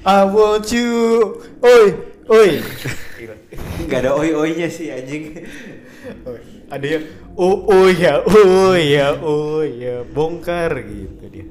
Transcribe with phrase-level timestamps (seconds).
[0.00, 0.90] I want you.
[1.60, 1.86] Oi,
[2.26, 2.50] oi.
[3.90, 5.44] Gak ada oi-oinya sih anjing.
[6.24, 6.40] Oi.
[6.70, 11.46] Ada yang oh oh ya, oh ya, oh ya, bongkar gitu dia.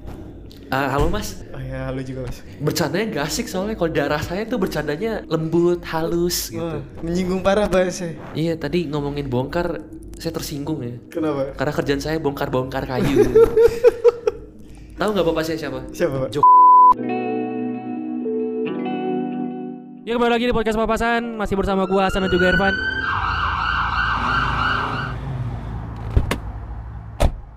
[0.70, 2.46] Ah, halo mas, Oh ya, lu juga mas.
[2.62, 6.62] bercandanya gak asik soalnya kalau darah saya tuh bercandanya lembut, halus gitu.
[6.62, 8.14] Wah, menyinggung parah bahasa.
[8.32, 9.82] Iya tadi ngomongin bongkar,
[10.16, 10.94] saya tersinggung ya.
[11.10, 11.58] Kenapa?
[11.58, 13.18] Karena kerjaan saya bongkar-bongkar kayu.
[15.02, 15.84] Tahu nggak bapak saya siapa?
[15.92, 16.30] Siapa pak?
[16.32, 16.48] Jo-
[20.10, 22.74] Ya kembali lagi di podcast papasan masih bersama gua Hasan dan juga Irfan.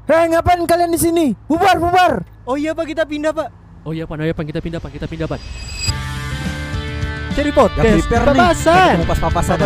[0.05, 1.27] Hei, ngapain kalian di sini?
[1.48, 2.20] Bubar, bubar.
[2.45, 3.48] Oh iya pak, kita pindah pak.
[3.88, 5.41] Oh iya pan, oh iya pan kita pindah pan, kita pindah pan.
[7.33, 8.05] Cari podcast.
[8.12, 8.95] Papasan.
[9.01, 9.57] Pas papasan.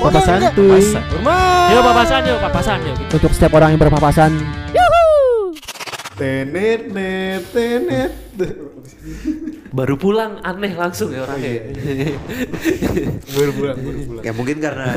[0.00, 0.52] Papasan enggak.
[0.56, 0.72] tuh.
[1.68, 2.96] Yuk papasan yuk, papasan yuk.
[2.96, 3.12] Gitu.
[3.20, 4.32] Untuk setiap orang yang berpapasan.
[6.22, 8.12] Tenet, net, tenet.
[9.74, 11.66] Baru pulang aneh langsung ya orangnya.
[13.26, 14.22] Baru pulang, baru pulang.
[14.22, 14.90] Ya mungkin karena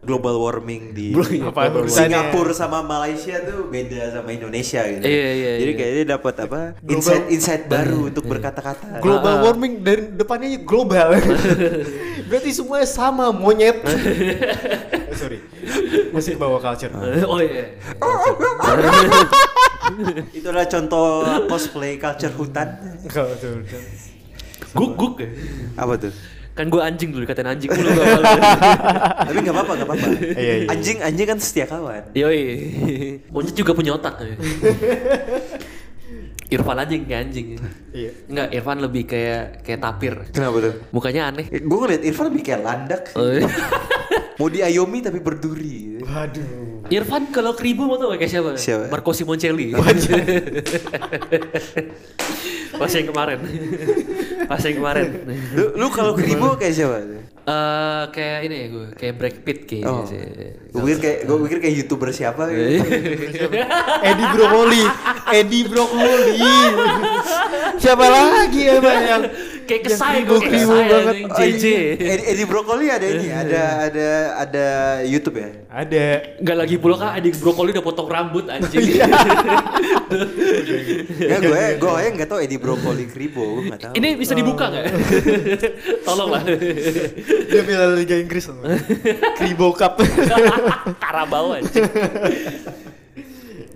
[0.00, 1.12] global warming di
[1.44, 1.92] Apa urusannya?
[2.08, 5.04] Singapura sama Malaysia tuh beda sama Indonesia gitu.
[5.04, 5.76] Iya, iya, Jadi iya.
[5.76, 6.60] kayaknya dapat apa?
[6.80, 9.04] Global- Insight insight baru untuk berkata-kata.
[9.04, 11.12] Global Ah, warming dari depannya global.
[12.32, 13.84] Berarti semuanya sama monyet.
[13.84, 15.44] Eh, sorry.
[16.08, 16.88] Masih bawa culture.
[17.28, 17.76] oh iya.
[20.36, 21.06] Itu adalah contoh
[21.46, 22.68] cosplay culture hutan.
[23.08, 23.62] Kalau tuh.
[24.74, 25.28] Guk guk ya.
[25.78, 26.12] Apa tuh?
[26.50, 28.22] Kan gua anjing dulu dikatain anjing dulu gua awal.
[29.30, 30.06] Tapi nggak apa-apa, nggak apa-apa.
[30.36, 30.68] Iya, iya.
[30.68, 32.12] Anjing anjing kan setia kawan.
[32.12, 32.42] Yoi.
[33.32, 34.20] Monyet juga punya otak.
[34.20, 34.34] ya.
[36.50, 37.46] Irfan aja yang kayak anjing.
[37.94, 38.10] Iya.
[38.26, 40.14] Enggak, Irfan lebih kayak kayak tapir.
[40.34, 40.74] Kenapa tuh?
[40.90, 41.46] Mukanya aneh.
[41.46, 43.16] Gue ngeliat Irfan lebih kayak landak sih.
[43.16, 43.46] Oh, iya.
[44.40, 46.00] Mau diayomi tapi berduri.
[46.00, 46.88] Waduh.
[46.88, 48.50] Irfan kalau kribo mau tau gak kayak siapa?
[48.56, 48.88] Siapa?
[48.88, 49.76] Marco Simoncelli.
[52.80, 53.38] Pas yang kemarin.
[54.48, 55.06] Pas yang kemarin.
[55.52, 57.04] Lu, lu kalau kribo kayak siapa?
[57.42, 60.04] Eh kayak ini ya gue, kayak Brad Pitt kayaknya Oh.
[60.04, 60.20] sih.
[60.68, 62.84] Gue pikir kayak gue pikir kayak youtuber siapa gitu.
[64.02, 64.84] Edi Brokoli.
[65.30, 66.36] Edi Brokoli.
[67.76, 69.22] Siapa lagi emang yang
[69.64, 71.14] kayak kesai gue, kayak kesai banget.
[71.16, 71.64] anjing, Oh, JJ.
[71.96, 74.08] Edi, Edi Brokoli ada ini, ada ada
[74.38, 74.66] ada
[75.02, 75.48] YouTube ya.
[75.68, 76.04] ada
[76.36, 78.82] Enggak lagi pula kan adik brokoli udah potong rambut anjing.
[81.20, 83.92] Ya gue gue aja nggak tahu Edi Brokoli kribo, gue nggak tahu.
[83.94, 84.84] Ini bisa dibuka nggak?
[86.06, 86.42] Tolonglah.
[87.50, 88.76] dia bela Liga Inggris sama.
[89.38, 89.98] Kribo Cup.
[91.02, 91.86] Karabau anjing.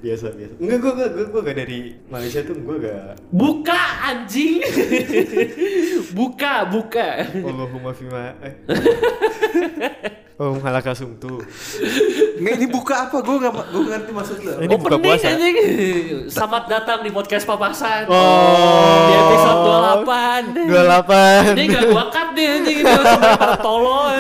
[0.05, 0.55] biasa biasa.
[0.61, 1.79] Enggak gua gua gua, gua gak dari
[2.13, 4.61] Malaysia tuh gua gak Buka anjing.
[6.19, 7.09] buka, buka.
[7.33, 8.55] Allahumma fima eh.
[10.35, 11.39] Oh, halaka sumtu.
[12.43, 13.23] Nggak ini buka apa?
[13.23, 14.53] Gue nggak gue ngerti maksud lo.
[14.59, 15.31] Ini buka puasa.
[15.31, 15.55] anjing.
[16.27, 18.11] Selamat datang di podcast papasan.
[18.11, 19.07] Oh.
[19.07, 19.61] Di episode
[20.03, 21.55] 28.
[21.55, 21.55] 28.
[21.55, 22.93] Ini gak gua cut nih anjing ini
[23.63, 24.17] tolol.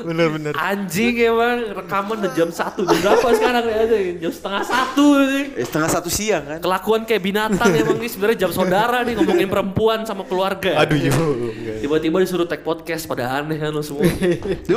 [0.00, 0.52] Bener bener.
[0.58, 4.14] Anjing emang rekaman udah jam 1 jam berapa sekarang ya anjing?
[4.18, 5.48] Jam setengah satu anjing.
[5.54, 6.58] Eh, setengah satu siang kan?
[6.58, 10.82] Kelakuan kayak binatang emang nih sebenarnya jam saudara nih ngomongin perempuan sama keluarga.
[10.82, 11.14] Aduh yo.
[11.14, 11.78] enggak.
[11.86, 14.02] Tiba-tiba disuruh tag podcast pada aneh kan lo semua.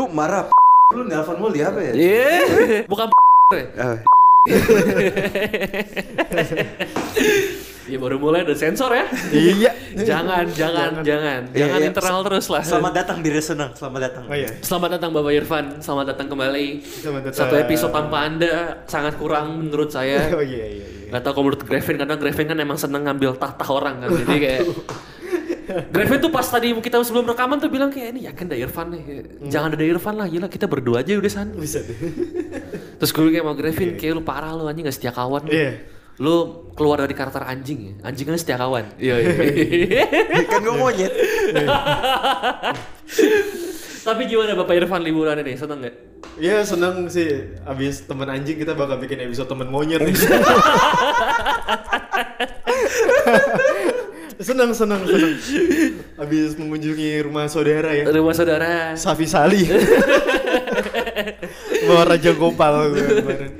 [0.03, 0.51] Lu marah.
[0.91, 1.95] Lu nelfon mulu di apa ya?
[1.95, 3.07] Iya, bukan
[3.55, 3.95] ya?
[7.83, 9.07] Iya baru mulai udah sensor ya.
[9.31, 9.71] Iya.
[10.03, 11.87] Jangan, jangan, jangan, Iya, jangan iya.
[11.91, 12.63] internal terus lah.
[12.63, 14.23] Selamat datang di Resenang, selamat datang.
[14.27, 14.51] Oh iya.
[14.59, 16.67] Selamat datang Bapak Irfan, selamat datang kembali.
[16.83, 17.39] Selamat datang.
[17.43, 20.27] Satu episode tanpa Anda sangat kurang menurut saya.
[20.35, 21.11] Oh iya iya iya.
[21.15, 24.09] Gak tau kalau menurut Grevin, karena Grevin kan emang seneng ngambil tahta orang kan.
[24.15, 24.61] Jadi kayak
[25.67, 29.01] Grevin tuh pas tadi kita sebelum rekaman tuh bilang kayak ini yakin ada Irfan nih.
[29.47, 31.49] Jangan ada Irfan lah, gila kita berdua aja udah san.
[31.55, 31.95] Bisa deh.
[32.99, 35.47] Terus gue kayak mau Grevin, kayak lu parah lu anjing gak setia kawan.
[35.47, 35.53] lu.
[35.53, 35.71] Iya.
[36.21, 37.93] Lu keluar dari karakter anjing ya.
[38.05, 38.85] Anjing kan setia kawan.
[39.01, 40.05] Iya iya.
[40.51, 41.13] kan gue monyet.
[44.03, 45.55] Tapi gimana Bapak Irfan liburan ini?
[45.55, 45.95] Seneng gak?
[46.37, 47.55] Iya seneng sih.
[47.63, 50.03] Abis temen anjing kita bakal bikin episode temen monyet.
[54.41, 55.35] seneng seneng seneng.
[56.17, 58.09] Abis mengunjungi rumah saudara ya.
[58.09, 58.97] Rumah saudara.
[58.97, 59.67] Safi Sali.
[61.87, 63.51] Bawa Raja Gopal kemarin.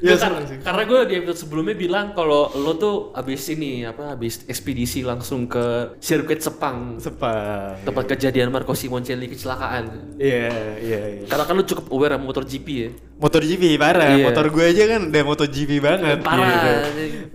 [0.00, 0.55] Ya sih.
[0.66, 5.46] Karena gue di episode sebelumnya bilang kalau lo tuh abis ini apa abis ekspedisi langsung
[5.46, 7.78] ke sirkuit Sepang Sepang.
[7.86, 10.18] tempat kejadian Marco Simoncelli kecelakaan.
[10.18, 10.50] Iya
[10.82, 11.26] iya iya.
[11.30, 12.90] Karena kan lo cukup aware sama motor GP ya.
[13.16, 14.12] Motor GP parah.
[14.18, 14.26] Iya.
[14.26, 16.18] Motor gue aja kan udah motor GP banget.
[16.26, 16.50] Parah.
[16.50, 16.70] gitu.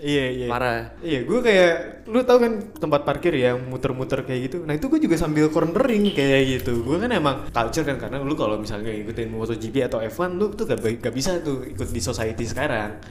[0.04, 0.48] Iya iya.
[0.51, 0.80] Parah.
[1.00, 1.74] Iya, gue kayak
[2.12, 4.57] lu tau kan tempat parkir yang muter-muter kayak gitu.
[4.68, 6.83] Nah itu gue juga sambil cornering kayak gitu.
[6.86, 10.68] Gue kan emang culture kan karena lu kalau misalnya ngikutin MotoGP atau F1 lu tuh
[10.68, 13.01] gak, gak bisa tuh ikut di society sekarang.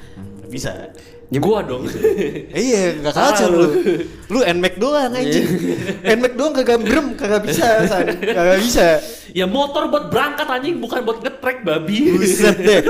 [0.50, 0.92] Bisa.
[1.32, 1.87] Gua dong.
[1.87, 3.67] Eh, iya, gak kacau lu.
[4.27, 4.38] lu.
[4.43, 5.47] NMAX doang anjing.
[6.03, 8.19] NMAX doang kagak brem, kagak bisa, San.
[8.19, 8.99] Kagak bisa.
[9.31, 12.11] ya motor buat berangkat anjing bukan buat ngetrek babi.
[12.11, 12.82] Buset deh.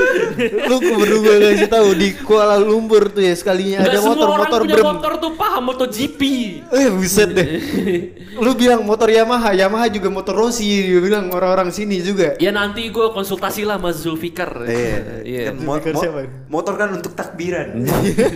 [0.65, 4.73] Lu baru gue kasih tahu di Kuala Lumpur tuh ya sekalinya Nggak ada motor-motor punya
[4.73, 4.87] brem.
[4.89, 6.21] motor tuh paham MotoGP.
[6.65, 7.49] Eh buset deh.
[8.41, 12.41] Lu bilang motor Yamaha, Yamaha juga motor Rossi, dia bilang orang-orang sini juga.
[12.41, 14.65] Ya nanti gue konsultasi lah sama Zulfikar.
[14.65, 14.97] Iya.
[15.21, 15.43] Iya.
[15.53, 16.25] Kan mo- mo- siapa?
[16.49, 17.85] motor kan untuk takbiran.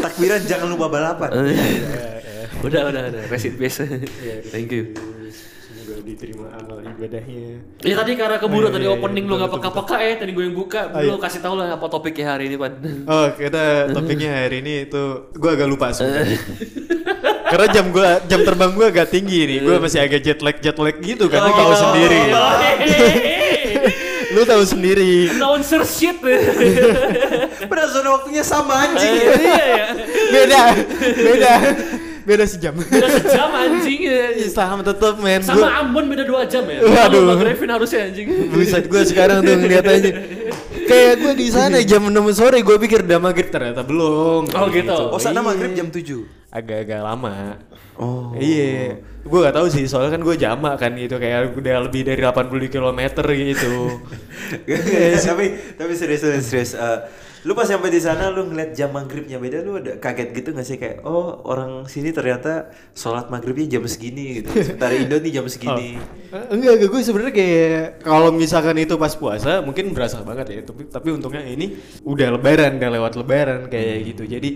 [0.00, 1.30] takbiran jangan lupa balapan.
[2.60, 3.22] udah udah udah.
[3.28, 3.80] Rest in peace.
[4.48, 4.94] Thank you.
[5.64, 7.60] Semoga diterima amal ibadahnya.
[7.80, 10.30] Ya tadi karena keburu Oh, iya, tadi iya, opening iya, lu nggak peka-peka ya tadi
[10.32, 10.80] gue yang buka.
[10.88, 11.20] Oh, Lu iya.
[11.20, 12.72] kasih tahu lah apa topiknya hari ini pan.
[13.04, 13.62] Oh, kita
[13.92, 15.02] topiknya hari ini itu
[15.36, 16.40] gua agak lupa sebenarnya.
[17.44, 19.58] Karena jam gua jam terbang gua agak tinggi nih.
[19.60, 21.40] Gua masih agak jet lag jet lag gitu kan.
[21.44, 22.20] Lu tahu Oh, sendiri.
[24.34, 25.30] Lu tahu sendiri.
[25.30, 26.18] Announcer shit.
[27.70, 29.14] Pada zona waktunya sama anjing.
[29.14, 29.86] Iya ya.
[30.28, 30.62] Beda.
[31.14, 31.52] Beda.
[32.24, 32.72] Beda sejam.
[32.74, 34.00] Beda sejam anjing.
[34.02, 34.32] ya.
[34.48, 35.40] Sama tetep men.
[35.40, 36.80] Sama Gua- Ambon beda 2 jam ya.
[36.82, 37.22] Waduh.
[37.30, 38.26] Bang Revin harusnya anjing.
[38.48, 40.10] Buset gue sekarang tuh ngeliat aja
[40.84, 44.92] Kayak gue di sana jam 6 sore gue pikir udah maghrib ternyata belum Oh, gitu.
[45.08, 45.48] Oh, sana Iya.
[45.48, 46.28] maghrib jam 7.
[46.52, 47.56] Agak-agak lama
[47.94, 48.34] Oh.
[48.36, 52.20] Iya Gue gak tahu sih soalnya kan gue jamak kan gitu Kayak udah lebih dari
[52.20, 53.00] 80 km
[53.32, 53.74] gitu
[55.28, 55.44] tapi
[55.74, 56.72] tapi serius serius, serius.
[56.76, 56.98] Eh,
[57.44, 60.64] lu pas sampai di sana lu ngeliat jam maghribnya beda lu ada kaget gitu gak
[60.64, 65.46] sih kayak oh orang sini ternyata sholat maghribnya jam segini gitu sementara Indo nih jam
[65.48, 66.00] segini
[66.34, 70.60] Eh, Enggak, enggak gue sebenarnya kayak kalau misalkan itu pas puasa mungkin berasa banget ya.
[70.66, 74.26] Tapi tapi untungnya ini udah lebaran, udah lewat lebaran kayak gitu.
[74.26, 74.50] Jadi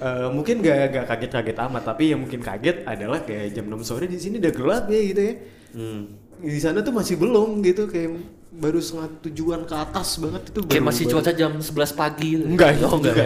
[0.00, 4.04] eh, mungkin gak, gak kaget-kaget amat, tapi yang mungkin kaget adalah kayak jam 6 sore
[4.04, 5.34] di sini udah gelap ya gitu ya.
[5.72, 6.02] hmm.
[6.40, 8.16] Di sana tuh masih belum gitu kayak
[8.50, 12.30] baru setengah tujuan ke atas banget itu Kayak baru- masih baru- cuaca jam 11 pagi.
[12.34, 13.14] Enggak, Oh, enggak.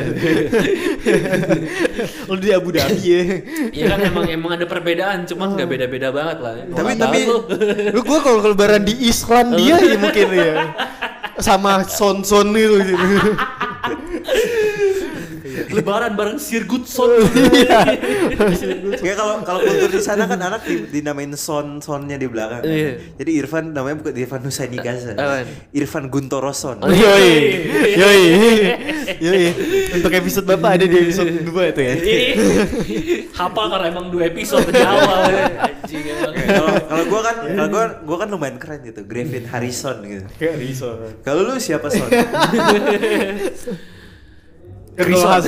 [2.26, 3.20] Lu di Abu Dhabi ya.
[3.70, 6.52] Iya kan emang emang ada perbedaan, cuman nggak beda-beda banget lah.
[6.68, 7.38] Tapi- Nggak tapi- tahu lu.
[7.92, 10.54] Lu gua kalau lebaran di Islandia ya mungkin ya.
[11.36, 12.96] Sama son-son itu gitu.
[15.70, 17.10] Lebaran bareng Sir Goodson.
[17.54, 17.80] Iya.
[18.98, 22.70] ya kalau kalau kultur di sana kan anak di, dinamain son sonnya di belakang kan.
[22.70, 22.92] Iya.
[23.14, 25.14] jadi Irfan namanya bukan Irfan Husaini Gaza?
[25.70, 27.30] Irfan Guntoroson Oh, Yoi.
[27.94, 28.22] Yoi.
[29.20, 29.44] Yoi.
[29.94, 31.94] Untuk episode Bapak ada di episode 2 itu ya.
[33.34, 35.30] Hafal karena emang dua episode di awal.
[35.30, 36.32] Anjing emang.
[36.34, 40.26] kalau kalau gua kan kalau gua gua kan lumayan keren gitu Griffin Harrison gitu
[40.56, 40.90] Riso.
[41.22, 42.08] kalau lu siapa son
[44.94, 45.42] Krison.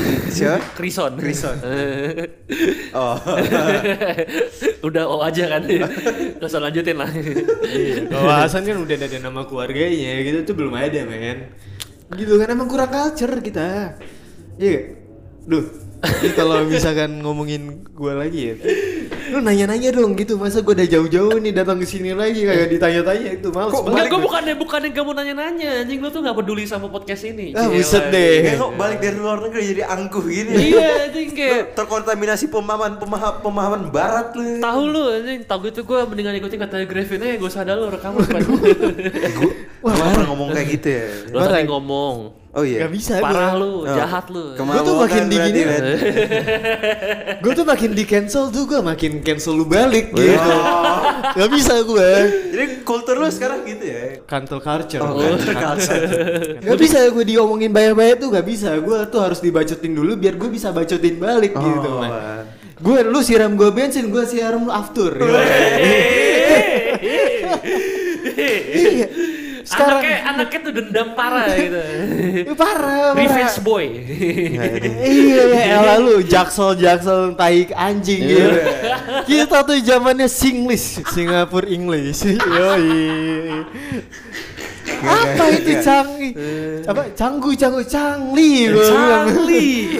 [0.74, 1.12] Krison.
[1.22, 1.56] Krison.
[2.98, 3.16] oh
[4.86, 5.62] Udah oh aja kan.
[6.42, 7.10] Terus lanjutin lah.
[7.62, 8.10] Iya.
[8.10, 11.54] Kalau Hasan kan udah ada nama keluarganya gitu tuh belum ada men.
[12.10, 13.94] Gitu kan emang kurang culture kita.
[14.58, 14.98] Iya.
[15.46, 15.66] Duh.
[15.96, 18.54] Ini kalau misalkan ngomongin gua lagi ya.
[19.32, 20.38] Lu nanya-nanya dong gitu.
[20.38, 24.06] Masa gua udah jauh-jauh nih datang ke sini lagi kayak ditanya-tanya itu males Kok Enggak,
[24.10, 25.98] gue bukannya bukannya kamu nanya-nanya, anjing.
[25.98, 27.56] Lu tuh nggak peduli sama podcast ini.
[27.56, 28.54] Ah, buset deh.
[28.58, 30.54] Kok balik dari luar negeri jadi angkuh gini.
[30.74, 34.62] Iya, anjing kayak terkontaminasi pemahaman pemahaman pemahaman barat lu.
[34.62, 38.22] Tahu lu anjing, tahu gitu gue mendingan ikutin kata Griffin aja, gue sadar lu rekaman
[39.82, 41.06] Gua pernah ngomong kayak gitu ya.
[41.30, 42.16] Lu tadi ngomong,
[42.56, 43.60] oh iya Gak bisa parah gua.
[43.60, 43.92] lu, Oh.
[43.92, 44.56] jahat lu.
[44.56, 45.84] Gua tuh makin Kemaluan digini, berarti, men.
[45.84, 47.36] men.
[47.36, 50.34] Gue tuh makin di cancel tuh gue makin cancel lu balik gitu.
[51.38, 52.10] Gak bisa gue.
[52.50, 55.00] Jadi kultur lu sekarang gitu ya Cancel culture.
[55.00, 55.36] Oh, kan.
[55.36, 56.02] culture culture.
[56.58, 58.72] Gak bisa gue diomongin banyak-banyak tuh gak bisa.
[58.78, 61.88] Gue tuh harus dibacotin dulu biar gue bisa bacotin balik gitu.
[61.88, 62.10] Oh, man.
[62.10, 62.42] man.
[62.76, 65.12] Gue lu siram gue bensin, gue siram lu aftur.
[68.36, 69.06] Iya.
[69.66, 71.82] Sekarang anaknya, anaknya tuh dendam parah gitu.
[72.54, 73.18] Parah, parah.
[73.18, 73.86] Revenge boy.
[75.10, 75.42] iya,
[75.74, 78.50] elah lu jaksel jaksel tai anjing gitu.
[79.26, 82.22] Kita tuh zamannya Singlish, Singapura English.
[82.56, 82.86] Yoi.
[84.98, 86.32] Apa itu canggih?
[86.86, 88.70] Apa canggu canggu cangli.
[88.70, 89.74] Charlie.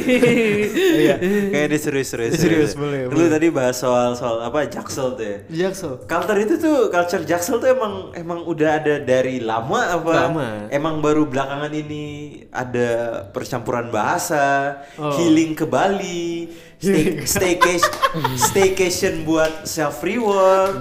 [0.97, 1.17] Iya.
[1.51, 2.33] Kayak dia serius serius.
[2.37, 5.39] Serius, boleh, Lu tadi bahas soal soal apa Jaksel tuh ya.
[5.67, 6.03] Jaksel.
[6.05, 10.13] Culture itu tuh culture Jaksel tuh emang emang udah ada dari lama apa?
[10.27, 10.49] Lama.
[10.69, 12.05] Emang baru belakangan ini
[12.49, 12.89] ada
[13.29, 15.13] percampuran bahasa, Oh.
[15.13, 17.93] healing ke Bali, stay, staycation,
[18.37, 20.75] staycation buat self reward.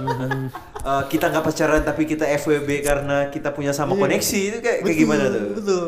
[0.86, 4.98] Eh, kita nggak pacaran tapi kita FWB karena kita punya sama koneksi itu kayak, kayak
[5.02, 5.46] gimana tuh?
[5.58, 5.86] Betul.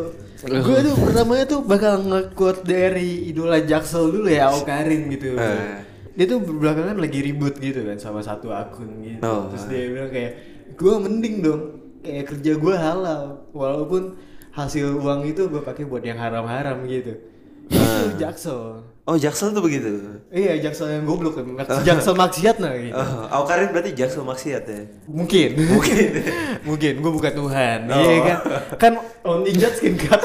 [0.58, 5.38] Gue tuh pertamanya tuh bakal nge-quote dari idola Jaksel dulu ya, Aukarin gitu.
[5.38, 5.86] Eh.
[6.18, 9.22] Dia tuh belakangan lagi ribut gitu kan sama satu akun gitu.
[9.22, 9.46] Oh.
[9.54, 10.32] Terus dia bilang kayak,
[10.74, 11.62] gue mending dong,
[12.02, 13.22] kayak kerja gue halal,
[13.54, 14.18] walaupun
[14.50, 17.22] hasil uang itu gue pakai buat yang haram-haram gitu.
[17.70, 18.82] Itu Jaksel.
[19.08, 19.88] Oh Jaksel tuh begitu.
[20.28, 21.48] Iya, Jaksel yang goblok kan.
[21.88, 22.92] Jaksel maksiat nah gitu.
[22.92, 24.84] Oh, Awkarin berarti Jaksel maksiat ya.
[25.08, 25.56] Mungkin.
[25.72, 25.96] Mungkin.
[26.68, 27.88] Mungkin gue bukan Tuhan.
[27.88, 28.04] Oh.
[28.04, 28.38] Iya kan.
[28.76, 28.92] Kan
[29.24, 30.20] on ninja skin cut.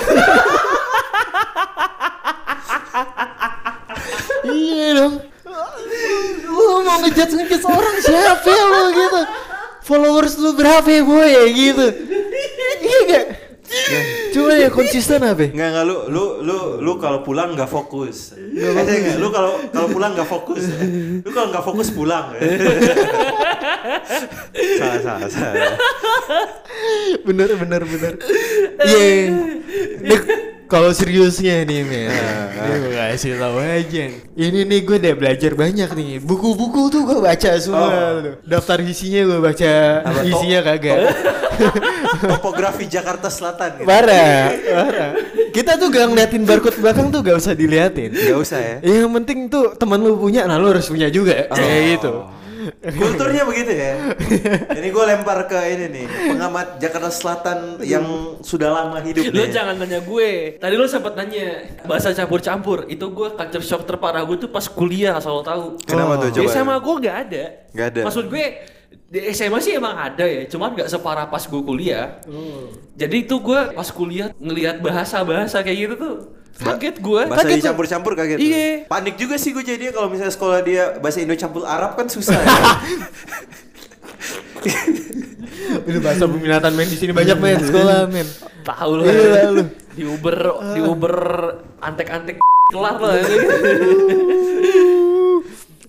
[4.52, 5.16] iya dong.
[6.44, 9.22] Lu mau ngejat ngejat orang siapa ya lu gitu.
[9.88, 11.88] Followers lu berapa ya boy ya gitu.
[12.84, 13.26] Iya gak?
[14.34, 15.50] Cuma ya konsisten apa?
[15.50, 18.34] Enggak enggak lu lu lu lu kalau pulang nggak fokus.
[18.38, 20.64] Enggak, lu kalau kalau pulang nggak fokus.
[21.22, 22.34] Lu kalau nggak fokus pulang.
[24.80, 25.76] salah salah salah.
[27.24, 28.14] bener bener bener
[28.84, 29.08] iya
[30.04, 30.20] Nih,
[30.74, 32.10] kalau seriusnya nih men.
[32.10, 34.04] Ini gue kasih tahu aja
[34.34, 36.12] ini nih gue udah belajar banyak nih.
[36.18, 37.86] Buku-buku tuh gue baca semua.
[38.26, 38.36] Tuh.
[38.42, 39.74] daftar isinya gue baca.
[40.02, 40.98] Apa, to- isinya kagak.
[42.26, 43.86] Topografi Jakarta Selatan gitu.
[43.86, 45.12] parah parah.
[45.54, 48.10] Kita tuh gak ngeliatin barcode belakang tuh gak usah diliatin.
[48.10, 48.76] Gak usah ya.
[48.82, 51.46] yang penting tuh teman lu punya nah lu harus punya juga.
[51.54, 52.14] Kayak gitu
[52.84, 54.16] Kulturnya begitu ya.
[54.76, 59.52] Ini gue lempar ke ini nih, pengamat Jakarta Selatan yang sudah lama hidup Lu nih.
[59.52, 60.58] jangan nanya gue.
[60.60, 62.88] Tadi lu sempat nanya bahasa campur-campur.
[62.88, 65.80] Itu gue culture shock terparah gue tuh pas kuliah asal lo tahu.
[65.84, 66.52] Kenapa tuh Di coba?
[66.52, 67.44] SMA gue nggak ada.
[67.74, 68.02] Nggak ada.
[68.08, 68.46] Maksud gue
[69.14, 72.18] di SMA sih emang ada ya, cuman nggak separah pas gue kuliah.
[72.98, 76.16] Jadi itu gue pas kuliah ngelihat bahasa-bahasa kayak gitu tuh
[76.60, 77.22] kaget gue.
[77.26, 78.38] Bahasa Kaget dicampur-campur kaget.
[78.38, 78.86] Iya.
[78.86, 82.38] Panik juga sih gue jadi kalau misalnya sekolah dia bahasa Indo campur Arab kan susah.
[84.68, 84.80] ya.
[85.84, 88.28] Itu bahasa peminatan men di sini banyak men sekolah men
[88.64, 89.04] Tahu lu.
[89.04, 89.64] Iya, lu.
[89.94, 90.38] Di Uber,
[90.74, 91.16] di Uber
[91.84, 92.40] antek-antek
[92.72, 93.14] kelar lah.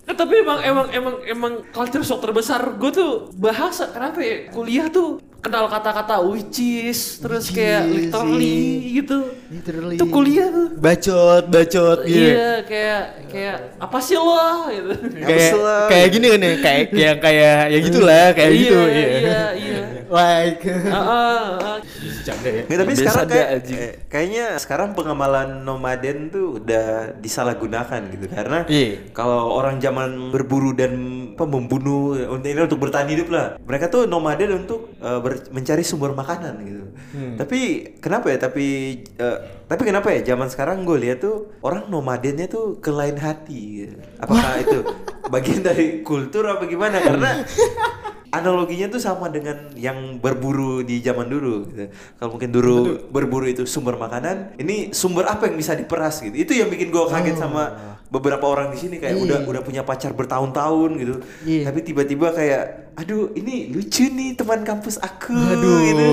[0.04, 4.92] Nah, tapi emang emang emang emang culture shock terbesar gue tuh bahasa kenapa ya kuliah
[4.92, 8.96] tuh kenal kata-kata which is terus Which kayak is, literally iya.
[8.96, 9.18] gitu.
[9.52, 9.96] Literally.
[10.00, 10.68] itu kuliah tuh.
[10.80, 14.40] Bacot bacot gitu iya kayak kayak apa sih lo?
[14.72, 14.92] gitu.
[15.20, 15.52] Kayak
[15.92, 19.80] kayak gini kan ya kayak yang kayak ya gitulah kayak Iya, gitu iya iya.
[20.04, 20.62] Like.
[20.88, 21.76] Ah, ah, ah.
[22.24, 22.62] Canda ya.
[22.64, 28.26] Nggak, tapi Biasa sekarang kayak, eh, kayaknya sekarang pengamalan nomaden tuh udah disalahgunakan gitu.
[28.30, 29.10] Karena Iya.
[29.12, 30.92] kalau orang zaman berburu dan
[31.34, 35.82] apa, membunuh untuk ini untuk bertahan hidup lah mereka tuh nomaden untuk eh, ber- mencari
[35.86, 36.84] sumber makanan gitu.
[37.14, 37.34] Hmm.
[37.38, 38.38] tapi kenapa ya?
[38.38, 38.66] Tapi
[39.18, 40.34] eh, tapi kenapa ya?
[40.34, 43.96] Zaman sekarang gue lihat tuh orang nomadennya tuh ke lain hati gitu.
[44.18, 44.78] apakah itu
[45.32, 47.00] bagian dari kultur apa gimana?
[47.00, 47.42] Karena
[48.34, 51.86] analoginya tuh sama dengan yang berburu di zaman dulu gitu.
[52.18, 56.34] Kalau mungkin dulu berburu itu sumber makanan, ini sumber apa yang bisa diperas gitu.
[56.34, 60.14] Itu yang bikin gue kaget sama beberapa orang di sini kayak udah udah punya pacar
[60.14, 61.14] bertahun-tahun gitu.
[61.46, 61.70] Iya.
[61.70, 65.78] Tapi tiba-tiba kayak aduh ini lucu nih teman kampus aku Aduh.
[65.82, 66.10] gitu.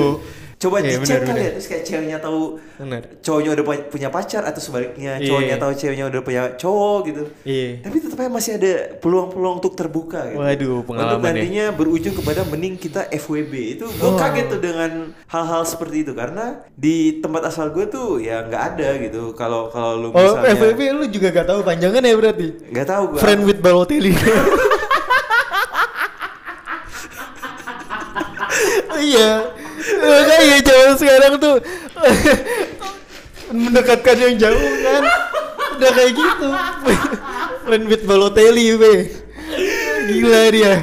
[0.62, 3.02] Coba Iya, dicek kali ya terus kayak ceweknya tahu Benar.
[3.18, 5.26] cowoknya udah pu- punya pacar atau sebaliknya Iya.
[5.26, 7.24] cowoknya tahu ceweknya udah punya cowok gitu.
[7.42, 7.82] Iya.
[7.82, 10.38] Tapi tetap aja masih ada peluang-peluang untuk terbuka gitu.
[10.38, 11.34] Waduh, pengalaman Untuk ya.
[11.34, 13.54] nantinya berujung kepada mending kita FWB.
[13.74, 14.92] Itu gue kaget tuh dengan
[15.26, 19.34] hal-hal seperti itu karena di tempat asal gue tuh ya nggak ada gitu.
[19.34, 23.04] Kalau kalau lu oh misalnya FWB lu juga gak tahu panjangan ya berarti nggak tahu
[23.10, 23.20] gue.
[23.20, 24.14] friend with Balotelli
[29.02, 29.51] iya
[30.92, 31.56] zaman sekarang tuh
[33.52, 35.04] mendekatkan yang jauh kan
[35.80, 36.48] udah kayak gitu
[37.64, 38.94] friend with Balotelli be
[40.12, 40.74] gila dia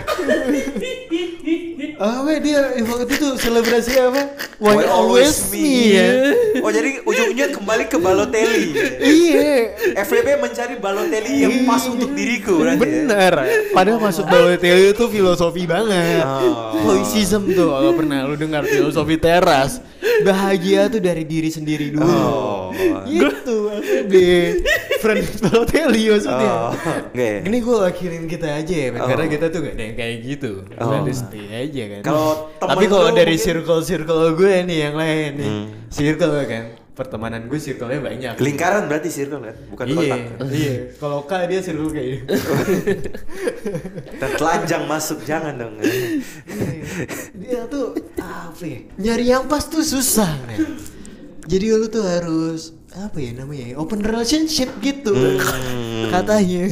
[1.99, 4.31] Ah, we, dia waktu itu selebrasi apa?
[4.62, 6.31] Why, always me ya?
[6.62, 8.71] Oh jadi ujungnya kembali ke Balotelli.
[9.03, 9.75] Iya.
[10.07, 12.79] FWB mencari Balotelli yang pas untuk diriku berarti.
[12.79, 13.03] ya?
[13.03, 13.35] Bener.
[13.75, 16.23] Padahal masuk Balotelli itu filosofi banget.
[16.23, 17.03] Oh.
[17.27, 19.83] Tuh kalau pernah lu dengar filosofi teras.
[20.25, 22.07] Bahagia tuh dari diri sendiri dulu.
[22.09, 22.71] Oh.
[23.07, 24.13] Gitu FWB.
[24.99, 26.51] Friend Balotelli maksudnya.
[26.51, 26.73] Oh,
[27.15, 27.47] ya?
[27.47, 28.89] Ini gue wakilin kita aja ya.
[28.99, 29.07] Oh.
[29.07, 30.51] karena kita tuh gak ada yang kayak gitu.
[30.75, 30.91] Oh.
[31.15, 32.03] Stay aja kan.
[32.03, 35.51] Kalau Tapi kalau dari mungkin- circle-circle gue nih yang lain nih.
[35.51, 35.67] Hmm.
[35.89, 36.65] Circle kan.
[36.99, 38.35] Pertemanan gue circle-nya banyak.
[38.43, 40.51] Lingkaran berarti circle kan, bukan iya, kotak.
[40.51, 40.75] iya.
[40.99, 42.27] Kalau K dia circle kayak gitu.
[44.39, 45.79] Telanjang masuk jangan dong.
[47.39, 47.95] dia tuh
[48.59, 48.81] apa ya?
[48.99, 50.75] Nyari yang pas tuh susah, men.
[51.47, 53.71] Jadi lu tuh harus apa ya namanya?
[53.71, 55.15] ya, Open relationship gitu.
[55.15, 56.11] Hmm.
[56.11, 56.67] Katanya.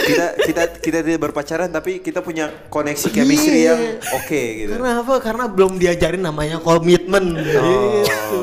[0.00, 3.72] kita kita kita tidak berpacaran tapi kita punya koneksi chemistry Iya.
[3.72, 3.80] yang
[4.12, 4.70] oke gitu.
[4.76, 5.14] Karena apa?
[5.24, 7.32] Karena belum diajarin namanya komitmen.
[7.56, 8.04] Oh.
[8.04, 8.38] Gitu.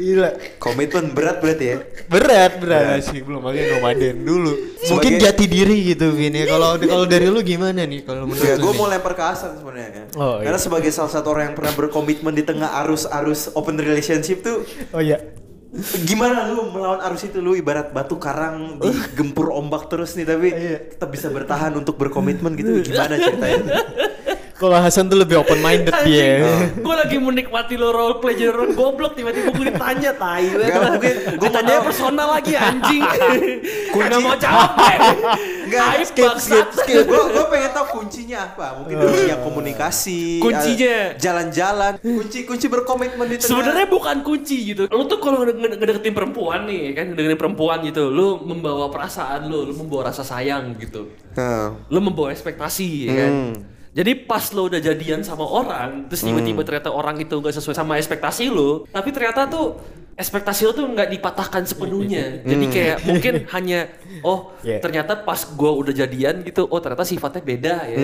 [0.00, 0.30] Gila.
[0.56, 1.76] Komitmen berat berarti ya.
[2.06, 4.52] Berat, berat sih belum makanya nomaden dulu.
[4.82, 6.48] Mungkin Sebagai- jati diri gitu Vin ya.
[6.48, 8.64] Kalau kalau dari lu gimana nih kalau menurut Ya, lu?
[8.64, 8.78] gue nih?
[8.78, 10.06] mau lempar ke Hasan sebenarnya kan.
[10.16, 10.48] Oh, iya.
[10.48, 14.98] Karena sebagai salah satu orang yang pernah berkomitmen di tengah arus-arus open relationship tuh, Oh
[14.98, 15.20] iya.
[16.02, 20.50] Gimana lu melawan arus itu lu ibarat batu karang digempur ombak terus nih tapi
[20.90, 23.70] tetap bisa bertahan untuk berkomitmen gitu gimana ceritanya?
[24.60, 26.68] Kalau Hasan tuh lebih open minded dia.
[26.70, 30.52] gue lagi menikmati lo role play jadi orang goblok tiba-tiba gue ditanya tai
[31.32, 33.00] gue tanya personal lagi anjing
[33.94, 34.98] Kunci mau capek
[35.64, 37.06] Enggak, skip, skip, skip.
[37.06, 38.82] Gue gue pengen tahu kuncinya apa.
[38.82, 41.14] Mungkin kuncinya komunikasi, Kuncinya.
[41.14, 43.50] jalan-jalan, kunci-kunci berkomitmen di tengah.
[43.54, 44.90] Sebenarnya bukan kunci gitu.
[44.90, 49.62] Lu tuh kalau ngede- ngedeketin perempuan nih, kan ngedeketin perempuan gitu, lu membawa perasaan lu,
[49.62, 51.06] lu membawa rasa sayang gitu.
[51.32, 53.32] Nah, Lu membawa ekspektasi ya kan.
[53.90, 53.96] Hmm.
[53.98, 57.98] Jadi pas lo udah jadian sama orang, terus tiba-tiba ternyata orang itu gak sesuai sama
[57.98, 59.82] ekspektasi lu, tapi ternyata tuh
[60.20, 62.38] ekspektasi lo tuh nggak dipatahkan sepenuhnya.
[62.50, 63.88] Jadi kayak mungkin hanya
[64.20, 64.76] oh Yeah.
[64.76, 67.96] ternyata pas gua udah jadian gitu, oh ternyata sifatnya beda ya.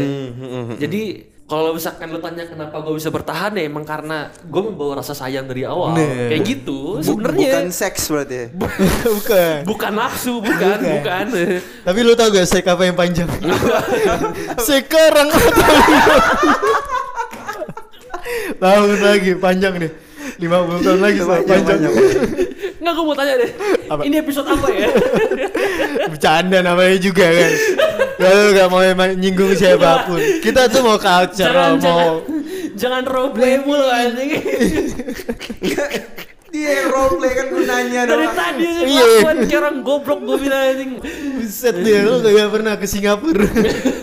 [0.80, 1.02] Jadi
[1.46, 5.46] kalau misalkan lo tanya kenapa gue bisa bertahan ya emang karena gue membawa rasa sayang
[5.46, 5.94] dari awal.
[5.94, 6.32] Nah.
[6.32, 7.62] Kayak gitu sebenarnya.
[7.62, 8.34] bukan seks berarti.
[8.34, 8.46] ya?
[9.14, 9.58] Bukan.
[9.62, 11.26] Bukan nafsu, bukan, bukan.
[11.60, 13.30] Tapi lu tau gak sek apa yang panjang?
[14.58, 15.28] Sekarang
[18.58, 20.05] Tahun lagi panjang nih
[20.36, 20.46] 50
[20.82, 22.24] tahun lagi Pak, Panjang, panjang, panjang.
[22.76, 23.50] Nggak gue mau tanya deh.
[23.86, 24.00] Apa?
[24.02, 24.88] Ini episode apa ya?
[26.10, 27.52] Bercanda namanya juga kan
[28.16, 32.12] Kalau lu gak mau emang nyinggung siapa pun Kita tuh mau culture jangan, Mau jangan,
[32.74, 34.30] jangan role play mulu anjing.
[36.48, 38.34] Dia role play kan gunanya Dari dong.
[38.34, 39.04] tadi aja Iya.
[39.04, 40.90] kelakuan kayak orang goblok gue bilang anjing.
[41.36, 43.46] Buset dia Lu gak pernah ke Singapura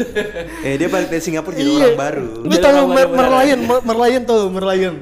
[0.66, 1.86] Eh dia balik dari Singapura jadi Iya.
[1.88, 2.26] orang baru.
[2.42, 4.96] Lu baru merlion mer- Merlion tau merlion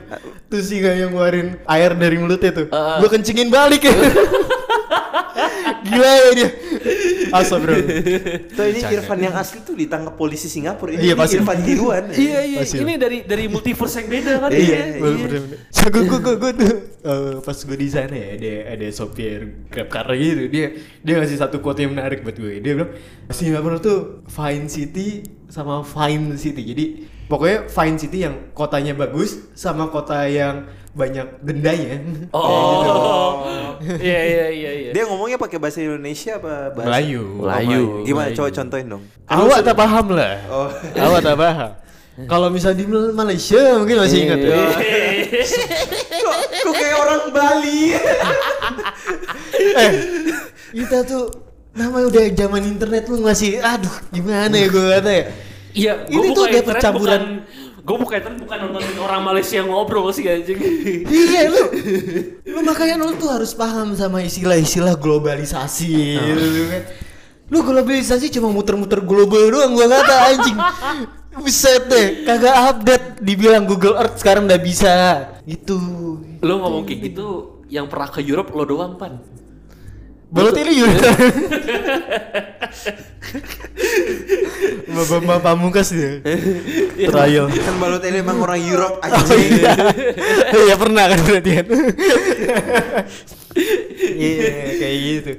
[0.52, 3.00] Tuh singa yang ngeluarin air dari mulutnya tuh Uh-uh.
[3.00, 3.96] Gua kencingin balik ya
[5.82, 6.50] Gila ya dia
[7.32, 7.72] Asa bro
[8.52, 10.92] Tuh ini Irfan yang asli tuh ditangkap polisi Singapura.
[10.92, 11.36] Ini, Iya, ini pasti.
[11.40, 12.04] Irfan tiruan.
[12.28, 12.78] Iya iya Pasti.
[12.84, 15.40] ini dari dari multiverse yang beda kan Iya, iya.
[15.72, 19.38] So, gue, gue, gue, gue tuh eh, pas gue di sana ya ada ada sopir
[19.72, 22.92] grab car gitu dia dia ngasih satu quote yang menarik buat gue dia bilang
[23.32, 26.86] Singapura tuh fine city sama fine city jadi
[27.32, 33.48] pokoknya fine city yang kotanya bagus sama kota yang banyak dendanya Oh.
[33.82, 34.90] Iya iya iya iya.
[34.92, 37.82] Dia ngomongnya pakai bahasa Indonesia apa bahasa Melayu Melayu.
[38.04, 38.38] Gimana Melayu.
[38.38, 39.04] coba contohin dong.
[39.26, 40.70] awak tak paham lah Oh.
[41.08, 41.72] awak tak paham
[42.28, 44.54] kalau misalnya di Malaysia mungkin masih ingat ya
[46.22, 47.82] kok, kok kayak orang Bali.
[49.74, 49.92] eh
[50.72, 51.26] kita tuh
[51.72, 55.26] namanya udah zaman internet lu masih aduh gimana ya gue kata ya
[55.72, 57.22] Iya, Ini tuh udah percampuran.
[57.82, 60.62] Gue bukan internet bukan nontonin orang Malaysia ngobrol sih anjing.
[61.10, 61.66] iya lu
[62.46, 66.22] lu makanya lu tuh harus paham sama istilah-istilah globalisasi.
[67.50, 70.58] Lu globalisasi cuma muter-muter global doang gua kata anjing.
[71.42, 73.06] Buset deh, kagak update.
[73.18, 74.94] Dibilang Google Earth sekarang udah bisa.
[75.42, 75.80] Gitu.
[76.46, 79.18] Lo ngomong kayak gitu, yang pernah ke Europe lo doang pan.
[80.32, 80.96] Balotelli juga
[84.92, 86.22] Bapak pamungkas dia.
[87.08, 87.50] Trial.
[87.50, 89.34] Kan Balotelli emang orang Europe Oh aja.
[89.34, 89.74] iya.
[90.52, 91.66] Iya pernah kan berarti kan?
[94.02, 95.32] Iya kayak gitu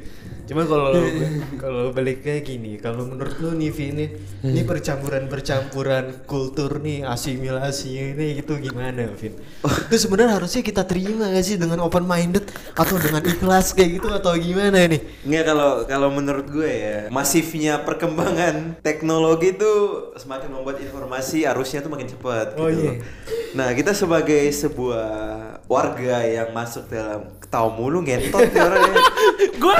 [0.53, 0.93] Cuma kalau
[1.65, 4.09] kalau balik kayak gini, kalau menurut lu nih Vin nih,
[4.45, 9.33] ini percampuran-percampuran kultur nih, asimilasi ini gitu gimana Vin?
[9.65, 12.45] Itu sebenarnya harusnya kita terima gak sih dengan open minded
[12.77, 15.01] atau dengan ikhlas kayak gitu atau gimana nih?
[15.25, 19.73] Nggak kalau kalau menurut gue ya masifnya perkembangan teknologi itu
[20.21, 22.61] semakin membuat informasi arusnya tuh makin cepat.
[22.61, 22.93] Oh, gitu.
[22.93, 23.01] iya.
[23.57, 25.09] Nah kita sebagai sebuah
[25.65, 29.01] warga yang masuk dalam ketawa mulu ngentot nih orangnya.
[29.63, 29.79] Gue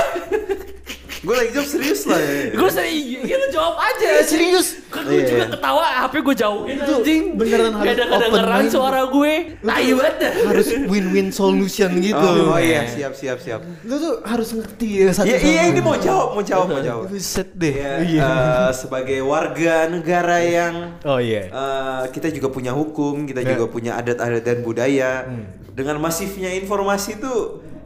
[1.23, 2.51] gue lagi jawab serius lah ya.
[2.51, 4.67] gue sering iya lu jawab aja serius?
[4.85, 5.25] Kan gue Iya.
[5.25, 7.23] juga ketawa HP gue jauhin Itu anjing.
[7.33, 9.33] beneran harus Gak ada kedengeran suara gue.
[9.57, 10.15] Tai banget.
[10.43, 12.19] Harus win-win solution gitu.
[12.19, 13.63] Oh, oh iya siap siap siap.
[13.81, 17.07] Lu tuh harus ngerti ya satu Iya iya ini mau jawab mau jawab mau jawab.
[17.07, 17.71] Buset deh.
[17.73, 18.21] Ya, Iya.
[18.21, 21.47] eh, sebagai warga negara yang Oh iya.
[21.47, 23.55] eh, kita juga punya hukum, kita Ya.
[23.55, 25.23] juga punya adat-adat dan budaya.
[25.23, 25.47] Hmm.
[25.71, 27.33] Dengan masifnya informasi itu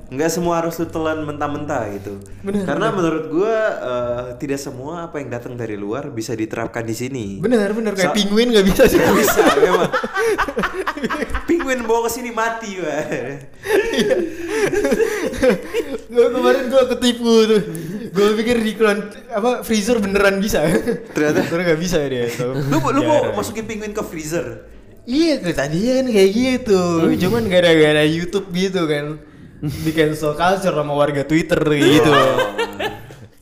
[0.08, 2.16] nggak semua harus lu telan mentah-mentah gitu.
[2.40, 2.96] Benar, Karena benar.
[2.96, 7.26] menurut gua eh, tidak semua apa yang datang dari luar bisa diterapkan di sini.
[7.44, 8.96] Bener bener kayak Sa- penguin gak bisa sih.
[8.96, 9.92] Nggak bisa memang.
[11.48, 13.04] Penguin bawa ke sini mati, Pak.
[16.08, 17.62] gue kemarin gue ketipu tuh.
[18.12, 18.98] Gue pikir di keluar
[19.30, 20.64] apa freezer beneran bisa.
[21.12, 21.44] Ternyata.
[21.44, 22.32] Ternyata gak bisa dia.
[22.72, 24.72] Lu lu mau masukin penguin ke freezer?
[25.08, 26.82] Iya tadi kan kayak gitu.
[27.28, 29.20] Cuman gara-gara YouTube gitu kan.
[29.86, 32.14] Di cancel culture sama warga Twitter gitu.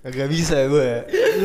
[0.05, 0.89] Agak bisa gue.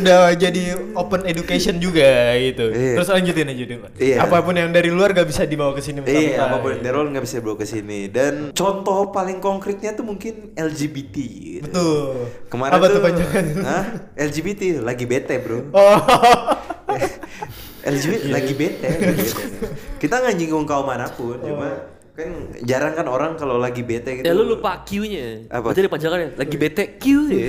[0.04, 2.68] Udah jadi open education juga gitu.
[2.68, 3.00] Iya.
[3.00, 3.90] Terus lanjutin aja deh, Pak.
[3.96, 4.16] Iya.
[4.20, 7.08] Apa pun yang dari luar gak bisa dibawa ke sini Iya, apa pun yang role
[7.08, 8.12] nggak bisa bawa ke sini.
[8.12, 11.16] Dan contoh paling konkretnya tuh mungkin LGBT.
[11.16, 11.64] gitu.
[11.72, 12.28] Betul.
[12.52, 13.12] Kemarin Apa tuh, tuh?
[13.64, 13.84] Hah?
[14.20, 15.72] LGBT lagi bete bro.
[15.72, 15.98] Oh.
[17.96, 18.88] LGBT lagi bete.
[19.96, 24.24] Kita nggak nyinggung kaum mana pun, cuma kan jarang kan orang kalau lagi bete gitu.
[24.28, 25.48] Ya lu lupa Q-nya.
[25.48, 25.72] Apa?
[25.72, 26.28] Berarti ada panjangannya.
[26.36, 27.48] Lagi bete Q ya.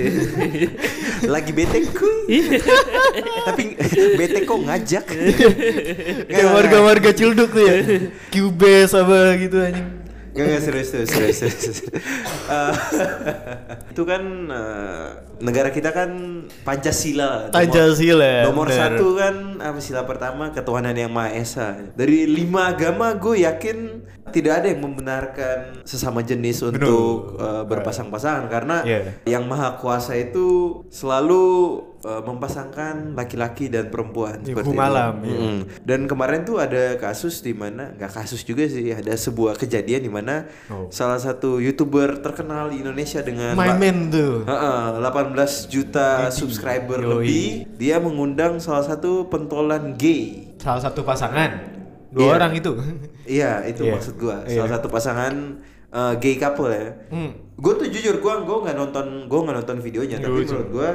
[1.34, 2.36] lagi bete kuy.
[3.46, 3.62] Tapi
[4.18, 5.04] bete kok ngajak.
[6.26, 7.76] Kayak warga-warga cilduk tuh ya.
[8.32, 10.01] Cubase apa gitu anjing.
[10.32, 11.78] Gak, gak serius, serius, serius, serius.
[12.48, 12.72] Eh,
[13.92, 15.06] itu kan eh,
[15.38, 16.08] negara kita kan
[16.62, 17.46] Pancasila.
[17.46, 18.78] Nomor- Pancasila, Nomor bener.
[18.78, 21.76] satu kan apa sila pertama ketuhanan yang maha esa.
[21.92, 23.78] Dari lima agama gue yakin
[24.32, 29.00] tidak ada yang membenarkan sesama jenis untuk eh, berpasang-pasangan karena Iya.
[29.28, 31.44] yang maha kuasa itu selalu
[32.02, 34.90] eh, mempasangkan laki-laki dan perempuan Di seperti hukum itu.
[35.22, 35.38] iya.
[35.38, 35.58] Mm-mm.
[35.80, 40.10] Dan kemarin tuh ada kasus di mana nggak kasus juga sih, ada sebuah kejadian di
[40.10, 40.86] mana Oh.
[40.88, 44.42] salah satu youtuber terkenal di Indonesia dengan My man tuh.
[44.42, 47.10] Heeh, 18 juta subscriber Yoi.
[47.12, 50.50] lebih, dia mengundang salah satu pentolan gay.
[50.58, 51.70] Salah satu pasangan.
[52.08, 52.32] Dua Iya.
[52.36, 52.72] orang itu.
[53.24, 53.92] Iya, itu Iya.
[53.94, 54.42] maksud gua.
[54.44, 54.58] Iya.
[54.58, 55.34] Salah satu pasangan
[55.88, 56.88] eh, gay couple ya.
[57.08, 57.30] Hmm.
[57.54, 60.50] Gue tuh jujur gua gua nggak nonton gua nggak nonton videonya, tapi Lucu.
[60.50, 60.90] menurut gua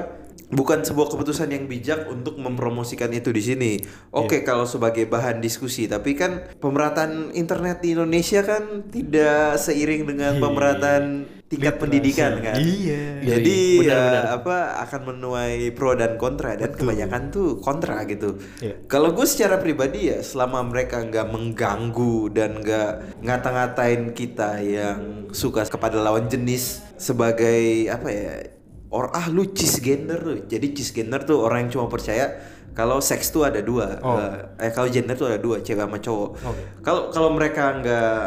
[0.48, 3.72] bukan sebuah keputusan yang bijak untuk mempromosikan itu di sini.
[4.16, 10.40] Oke, kalau sebagai bahan diskusi, tapi kan pemerataan internet di Indonesia kan tidak seiring dengan
[10.40, 12.60] pemerataan tingkat pendidikan kan.
[12.60, 13.24] Iya.
[13.24, 14.26] Jadi Benar, ya, benar.
[14.44, 18.36] apa akan menuai pro dan kontra dan kebanyakan tuh kontra gitu.
[18.60, 18.84] Iya.
[18.92, 25.64] Kalau gue secara pribadi ya selama mereka nggak mengganggu dan nggak ngata-ngatain kita yang suka
[25.64, 28.57] kepada lawan jenis sebagai apa ya
[28.90, 30.44] or ah lu cisgender lu.
[30.48, 32.40] Jadi cisgender tuh orang yang cuma percaya
[32.78, 34.22] kalau seks tuh ada dua, Oh.
[34.22, 36.30] Eh, eh kalau gender tuh ada dua, cewek sama cowok.
[36.46, 36.62] Oke.
[36.86, 38.18] Kalau kalau mereka nggak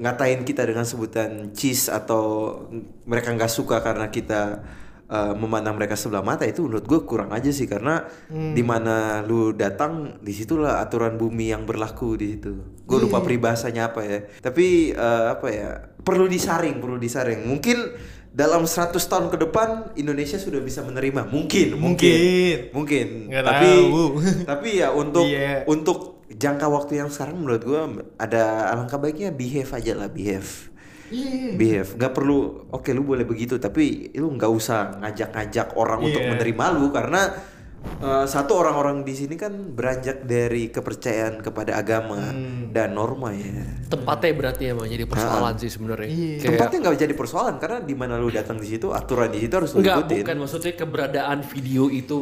[0.00, 2.56] ngatain kita dengan sebutan cis atau
[3.04, 4.64] mereka nggak suka karena kita
[5.10, 9.52] uh, memandang mereka sebelah mata itu menurut gue kurang aja sih karena di mana lu
[9.52, 14.96] datang di situlah aturan bumi yang berlaku di situ gue lupa peribahasanya apa ya tapi
[14.96, 15.68] uh, apa ya
[16.00, 17.92] perlu disaring perlu disaring mungkin
[18.30, 22.58] dalam 100 tahun ke depan Indonesia sudah bisa menerima mungkin mungkin Mungkin.
[22.70, 24.02] mungkin tapi tahu.
[24.50, 25.66] tapi ya untuk Iya.
[25.66, 25.98] untuk
[26.30, 30.70] jangka waktu yang sekarang menurut gua ada alangkah baiknya behave aja lah behave
[31.10, 31.58] Iya.
[31.58, 32.38] behave nggak perlu
[32.70, 36.30] oke lu boleh begitu tapi lu nggak usah ngajak-ngajak orang untuk Iya.
[36.30, 37.34] menerima lu karena
[37.80, 42.68] eh, satu orang-orang di sini kan beranjak dari kepercayaan kepada agama Hmm.
[42.70, 46.06] dan norma ya Tempatnya berarti emang jadi persoalan sih sebenarnya.
[46.06, 46.36] Iya.
[46.38, 49.52] Kayak tempatnya nggak jadi persoalan karena di mana lu datang di situ aturan di situ
[49.52, 52.20] harus lu Enggak, ikutin bukan maksudnya keberadaan video itu.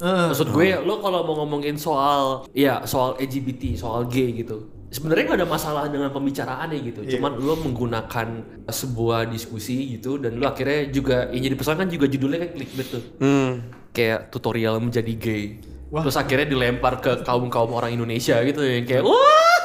[0.00, 0.26] Eh.
[0.32, 4.66] Maksud gue, lo kalau mau ngomongin soal, ya soal LGBT, soal gay gitu.
[4.92, 7.00] Sebenarnya nggak ada masalah dengan pembicaraannya gitu.
[7.00, 7.16] Iya.
[7.16, 8.28] Cuman lo menggunakan
[8.68, 12.88] sebuah diskusi gitu dan lo akhirnya juga yang jadi persoalan kan juga judulnya kan clickbait
[12.92, 13.02] tuh.
[13.24, 13.50] hmm.
[13.96, 15.44] Kayak tutorial menjadi gay.
[15.88, 16.04] Wah.
[16.04, 19.60] Terus akhirnya dilempar ke kaum-kaum orang Indonesia gitu yang kayak wah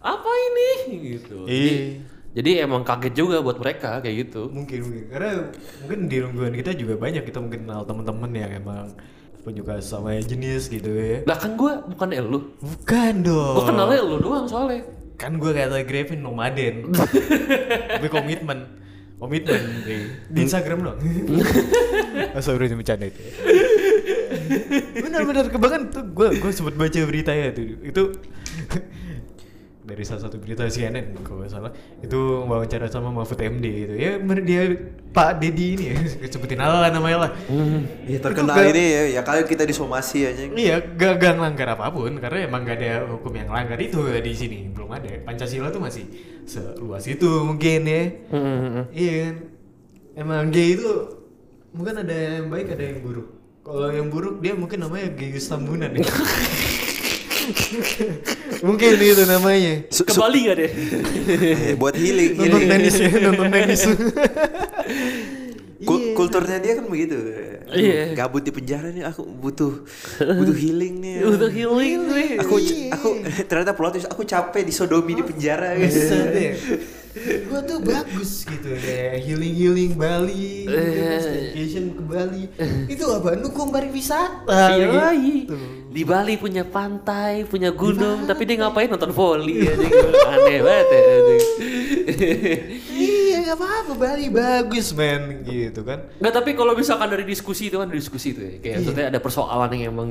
[0.00, 0.70] apa ini
[1.18, 1.44] gitu.
[1.44, 1.78] Jadi, Iya.
[2.38, 4.54] jadi emang kaget juga buat mereka kayak gitu.
[4.54, 5.30] Mungkin mungkin karena
[5.82, 8.86] mungkin di lingkungan kita juga banyak kita mungkin kenal teman-teman yang emang
[9.40, 11.24] penyuka sama jenis gitu ya.
[11.24, 12.38] Lah kan gue bukan elu.
[12.60, 13.54] Bukan dong.
[13.56, 14.82] Gue kenalnya elu doang soalnya.
[15.20, 16.96] kan gue kata Grevin nomaden
[18.00, 18.72] gue komitmen
[19.20, 20.96] komitmen di, di Instagram dong
[22.40, 23.20] sorry ini bercanda itu
[24.96, 28.02] benar-benar kebangan tuh gue gue sempat baca berita ya tuh itu
[29.90, 34.16] dari salah satu berita CNN kalau nggak salah itu wawancara sama Mahfud MD gitu ya
[34.40, 34.62] dia
[35.10, 35.96] Pak Dedi ini ya
[36.32, 37.30] sebutin ala namanya lah
[38.06, 41.74] ya terkenal Itu gak- ini ya ya kalau kita disomasi aja Iya, gak, gak ngelanggar
[41.74, 45.10] apa pun karena emang gak ada hukum yang langgar itu di sini belum ada.
[45.26, 46.06] Pancasila tuh masih
[46.46, 48.02] seluas itu mungkin ya.
[48.90, 49.34] Iya kan.
[50.14, 50.90] Emang gay itu
[51.70, 53.28] mungkin ada yang baik ada yang buruk.
[53.60, 56.02] Kalau yang buruk dia mungkin namanya Gayus Tambunan ya.
[58.66, 59.72] mungkin itu namanya.
[59.88, 60.70] Su- Ke Bali gak deh?
[61.70, 62.70] Eh, buat healing, Nonton healing.
[62.70, 63.80] tenis ya, nonton tenis.
[65.80, 67.16] Kul- kulturnya dia kan begitu.
[67.70, 68.12] Iya.
[68.12, 69.86] Gabut di penjara nih aku butuh
[70.20, 71.24] butuh healing nih.
[71.24, 72.28] Udah healing nih.
[72.42, 72.60] Aku
[72.92, 73.08] aku
[73.46, 75.96] ternyata plot aku capek disodomi di penjara guys.
[77.20, 82.42] Gua tuh bagus gitu ya, healing healing Bali, gitu kan, staycation ke Bali.
[82.88, 83.36] Itu apa?
[83.36, 84.78] Dukung pariwisata.
[84.78, 85.58] Iya, gitu.
[85.90, 89.74] Di Bali punya pantai, punya gunung, tapi dia ngapain nonton volley ya?
[90.32, 91.02] Aneh banget ya.
[92.94, 96.06] Iya nggak apa-apa Bali bagus men gitu kan.
[96.22, 98.54] Nggak tapi kalau misalkan dari diskusi itu kan diskusi tuh ya.
[98.62, 100.10] Kayak maksudnya ada persoalan yang emang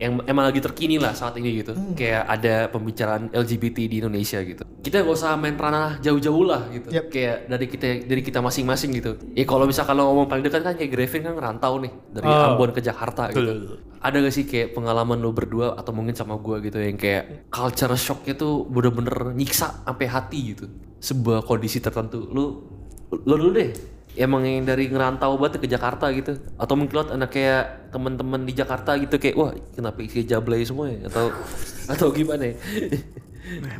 [0.00, 1.76] yang emang lagi terkini lah saat ini gitu.
[1.92, 4.64] Kayak ada pembicaraan LGBT di Indonesia gitu.
[4.80, 6.88] Kita nggak usah main ranah jauh-jauh lah gitu.
[6.88, 7.12] Yap.
[7.12, 9.20] Kayak dari kita dari kita masing-masing gitu.
[9.36, 12.56] Ya kalau misalkan lo ngomong paling dekat kan kayak Grevin kan ngerantau nih dari Oh.
[12.56, 13.76] Ambon ke Jakarta gitu.
[14.00, 17.92] Ada gak sih kayak pengalaman lo berdua atau mungkin sama gua gitu yang kayak culture
[17.92, 20.64] shocknya tuh bener-bener nyiksa sampai hati gitu.
[20.96, 22.24] Sebuah kondisi tertentu.
[22.32, 22.64] Lu
[23.12, 27.30] lo dulu deh emang yang dari ngerantau banget ke Jakarta gitu atau mungkin lo anak
[27.30, 31.30] kayak teman-teman di Jakarta gitu kayak wah kenapa isi jablay semua ya atau
[31.92, 32.56] atau gimana ya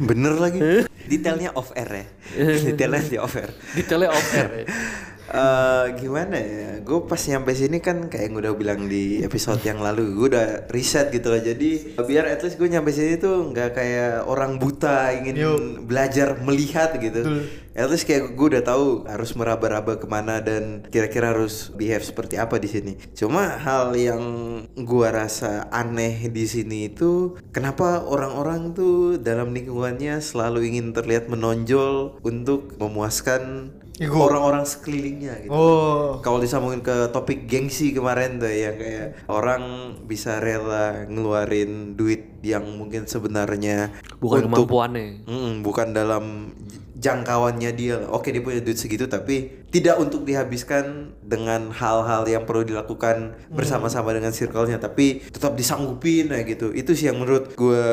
[0.01, 0.59] Bener lagi.
[1.11, 2.07] Detailnya off air ya.
[2.71, 3.51] Detailnya di off air.
[3.77, 4.67] detailnya off air ya.
[5.31, 6.83] Eh, gimana ya?
[6.83, 10.49] Gue pas nyampe sini kan kayak yang udah bilang di episode yang lalu, gue udah
[10.75, 11.39] riset gitu loh.
[11.39, 15.53] Jadi biar at least gue nyampe sini tuh nggak kayak orang buta ingin Yo.
[15.87, 17.47] belajar melihat gitu.
[17.71, 22.35] At least kayak gue udah tahu harus meraba-raba ke mana dan kira-kira harus behave seperti
[22.35, 22.93] apa di sini.
[23.15, 24.23] Cuma hal yang
[24.75, 32.19] gue rasa aneh di sini itu kenapa orang-orang tuh dalam lingkungannya selalu ingin terlihat menonjol
[32.27, 33.71] untuk memuaskan.
[34.09, 35.53] Orang-orang sekelilingnya gitu.
[35.53, 36.25] Oh.
[36.25, 39.63] Kalau disambungin ke topik gengsi kemarin tuh yang kayak orang
[40.09, 46.25] bisa rela ngeluarin duit yang mungkin sebenarnya bukan untuk- kemampuannya Mm, bukan dalam
[47.01, 47.97] jangkauannya dia.
[48.13, 54.13] Oke dia punya duit segitu tapi tidak untuk dihabiskan dengan hal-hal yang perlu dilakukan bersama-sama
[54.13, 56.71] dengan circle-nya tapi tetap disanggupin ya gitu.
[56.77, 57.85] Itu sih yang menurut gue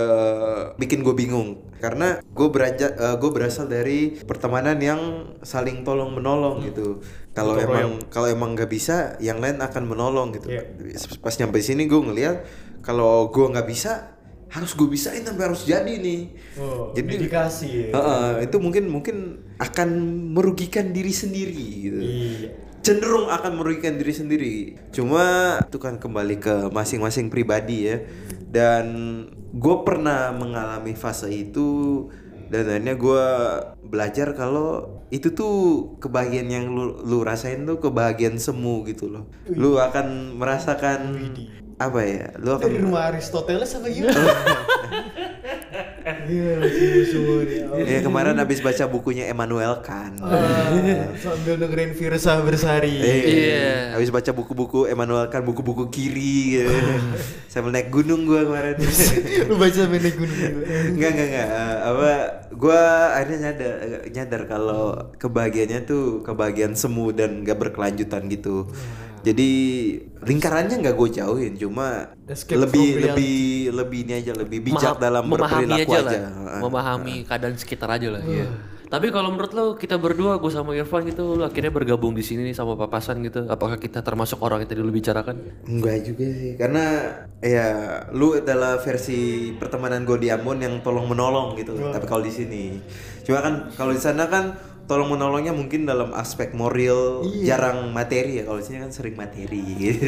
[0.75, 5.01] bikin gue bingung karena gue beraja gue berasal dari pertemanan yang
[5.41, 6.99] saling tolong menolong gitu.
[7.31, 10.51] Kalau emang kalau emang nggak bisa yang lain akan menolong gitu.
[10.51, 10.67] Iya.
[11.23, 12.43] Pas nyampe sini gue ngeliat
[12.83, 14.16] kalau gue nggak bisa
[14.47, 16.21] harus gue bisain sampai harus jadi nih.
[16.55, 17.89] Oh, Jadi dedikasi ya.
[17.93, 19.15] Heeh, itu mungkin mungkin
[19.59, 19.89] akan
[20.31, 21.99] merugikan diri sendiri gitu.
[21.99, 22.49] Iya.
[22.79, 24.55] Cenderung akan merugikan diri sendiri.
[24.95, 27.99] Cuma itu kan kembali ke masing-masing pribadi ya.
[28.47, 28.85] Dan
[29.51, 32.07] gue pernah mengalami fase itu
[32.47, 33.25] dan akhirnya gue
[33.83, 35.55] belajar kalau itu tuh
[35.99, 39.27] kebahagiaan yang lu, lu rasain tuh kebahagiaan semu gitu loh.
[39.51, 40.99] Lu akan merasakan
[41.77, 42.25] apa ya?
[42.37, 44.17] Lu akan Dari rumah Aristoteles apa gimana?
[46.27, 46.59] Iya,
[47.07, 47.63] semua dia.
[47.83, 50.19] Ya kemarin habis baca bukunya Emmanuel Kant.
[50.23, 50.71] Ah,
[51.19, 52.95] sambil dengerin Firsa Bersari.
[52.99, 53.71] Eh, Iya.
[53.95, 56.71] Habis baca buku-buku Emmanuel Kant, buku-buku kiri gitu.
[57.51, 58.75] Sambil naik gunung gua kemarin.
[59.47, 60.39] Lu baca sampai naik gunung.
[60.95, 61.47] Enggak, enggak, enggak.
[61.47, 62.11] Eh, apa
[62.55, 62.81] gua
[63.15, 63.73] akhirnya nyadar
[64.07, 64.83] nyadar kalau
[65.17, 68.67] kebahagiaannya tuh kebahagiaan semu dan gak berkelanjutan gitu.
[69.27, 69.49] Jadi
[70.23, 73.35] lingkarannya nggak gue jauhin, cuma Escape lebih lebih
[73.75, 76.19] lebih ini aja lebih bijak Maha- dalam memahami berperilaku aja, aja.
[76.23, 76.61] lah.
[76.63, 78.47] Memahami keadaan sekitar aja lah iya.
[78.87, 82.47] tapi kalau menurut lo kita berdua gue sama Irfan gitu lo akhirnya bergabung di sini
[82.47, 83.43] nih sama papasan gitu.
[83.51, 85.35] Apakah kita termasuk orang yang tadi lo bicarakan?
[85.67, 86.83] Enggak juga sih, karena
[87.43, 87.67] ya
[88.15, 91.75] lu adalah versi pertemanan gue di Ambon yang tolong menolong gitu.
[91.75, 92.79] Tapi kalau di sini,
[93.27, 94.55] cuma kan kalau di sana kan
[94.87, 98.43] tolong menolongnya mungkin dalam aspek moral, jarang materi ya.
[98.47, 99.61] Kalau sini kan sering materi.
[99.61, 100.07] Gitu.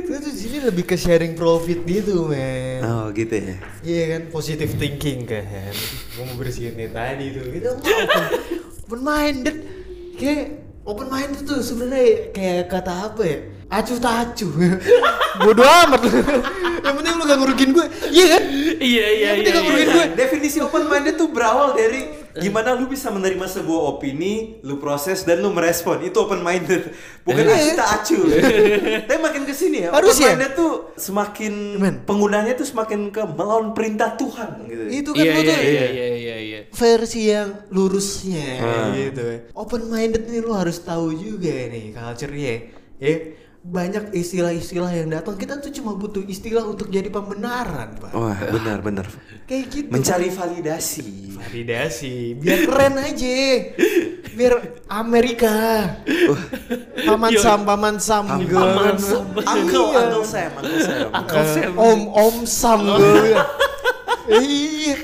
[0.00, 2.80] Itu tuh di sini lebih ke sharing profit gitu, men.
[2.82, 3.56] oh gitu ya.
[3.84, 5.70] Iya kan, positive thinking kan.
[6.16, 7.44] Gue mau bersihin nih tadi tuh.
[7.46, 8.24] Mau open,
[8.88, 9.56] open minded.
[10.16, 10.44] Kayak
[10.88, 13.59] open minded tuh sebenarnya kayak kata apa ya?
[13.70, 14.50] Acuh tak acuh.
[15.42, 16.10] Bodoh amat lu.
[16.80, 17.86] Yang penting lu gak ngerugiin gue.
[18.10, 18.42] Iya kan?
[18.76, 20.06] iya Yang penting gak ngerugiin gue.
[20.16, 22.00] Definisi open minded tuh berawal dari
[22.32, 25.98] gimana lu bisa menerima sebuah opini, lu proses dan lu merespon.
[26.00, 26.90] Itu open minded.
[27.22, 27.54] Bukan Iya.
[27.54, 28.22] acuh tak acuh.
[29.06, 30.30] Tapi makin ke sini ya, Harus open ya?
[30.32, 31.94] minded tuh semakin Men.
[32.02, 34.82] penggunaannya tuh semakin ke melawan perintah Tuhan gitu.
[34.88, 38.90] Itu kan iya lu iya tuh iya iya iya iya versi yang lurusnya Ah.
[38.92, 39.22] gitu.
[39.52, 42.54] Open minded nih lu harus tahu juga nih culture-nya.
[43.00, 43.14] Ya,
[43.60, 45.36] banyak istilah-istilah yang datang.
[45.36, 48.12] Kita tuh cuma butuh istilah untuk jadi pembenaran, Pak.
[48.16, 49.06] Wah, benar benar.
[49.44, 49.88] Kayak gitu.
[49.92, 51.36] Mencari validasi.
[51.36, 52.40] validasi.
[52.40, 53.36] Biar keren aja.
[54.32, 54.52] Biar
[54.88, 55.52] Amerika.
[57.04, 58.24] Paman sam paman sam.
[58.48, 59.24] Gue Paman Sam.
[59.36, 60.00] Uncle, Iya.
[60.08, 61.08] Uncle Sam, Uncle Sam.
[61.12, 61.72] Uncle Sam.
[61.76, 62.80] om om sam.
[62.80, 63.36] Gue
[64.40, 64.96] iya.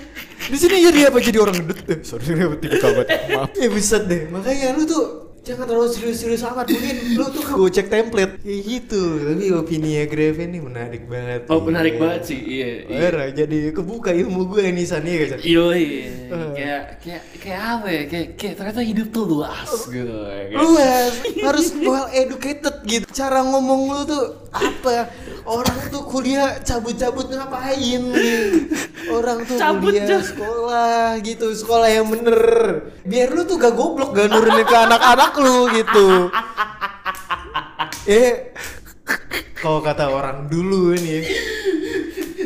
[0.46, 3.50] Di sini jadi apa jadi orang gendut eh, sorry sorry tiga kabat maaf.
[3.58, 4.30] Ya bisa deh.
[4.30, 8.32] Makanya lu tuh jangan terlalu serius-serius amat mungkin lu tuh gue cek template.
[8.42, 11.46] Kayak gitu tapi opini ya Grave ini menarik banget.
[11.46, 13.30] Oh menarik banget sih iya iya.
[13.30, 16.10] Jadi kebuka ilmu gue nih San ya guys Iya, iya.
[16.50, 18.02] kayak kayak kayak apa ya?
[18.10, 20.16] Kayak, kayak ternyata hidup tuh luas gitu.
[20.26, 21.12] Kayak- luas.
[21.46, 23.06] Harus well educated gitu.
[23.14, 25.06] Cara ngomong lu tuh apa?
[25.46, 28.02] Orang tuh kuliah cabut-cabut ngapain
[29.06, 31.46] orang tuh Cabut, kuliah sekolah gitu.
[31.54, 32.38] Sekolah yang bener.
[33.06, 36.08] Biar lu tuh gak goblok gak nurunin ke anak-anak lu gitu.
[38.06, 38.54] Eh
[39.58, 41.26] kalau kata orang dulu ini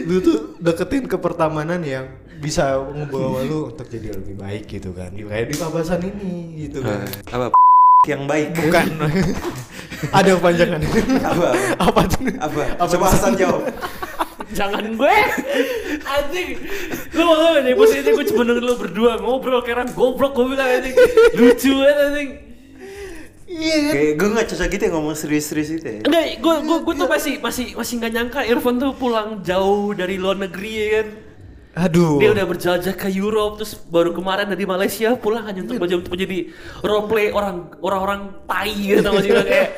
[0.08, 2.08] lu tuh deketin ke pertamanan yang
[2.40, 5.12] bisa membawa lu untuk jadi lebih baik gitu kan.
[5.12, 7.04] Kayak di pabasan ini gitu kan.
[7.28, 7.52] Apa
[8.10, 8.56] yang baik?
[8.56, 8.86] Bukan.
[10.16, 10.80] Ada panjangan.
[11.20, 11.48] Apa?
[11.76, 12.24] Apa tuh?
[12.40, 12.62] Apa?
[12.88, 13.68] Coba Hasan jawab.
[14.56, 15.16] Jangan gue.
[16.08, 16.48] Anjing.
[17.12, 20.56] Lu mau tau nih Posisi gue cuma denger lu berdua Ngobrol kayak orang goblok Gue
[20.56, 20.96] bilang anjing.
[21.36, 22.49] Lucu banget anjing
[23.50, 23.92] iya kan?
[23.92, 26.00] Kayak gue nggak cocok gitu ya ngomong serius-serius gitu ya.
[26.06, 30.14] Enggak, gue gue gue tuh masih masih masih nggak nyangka Irfan tuh pulang jauh dari
[30.14, 31.08] luar negeri ya kan.
[31.70, 32.18] aduh.
[32.18, 36.12] Dia udah berjelajah ke Europe terus baru kemarin dari Malaysia pulang hanya untuk menjadi, untuk
[36.18, 36.38] menjadi
[36.82, 39.68] role play orang orang-orang tai gitu tau gak sih kayak.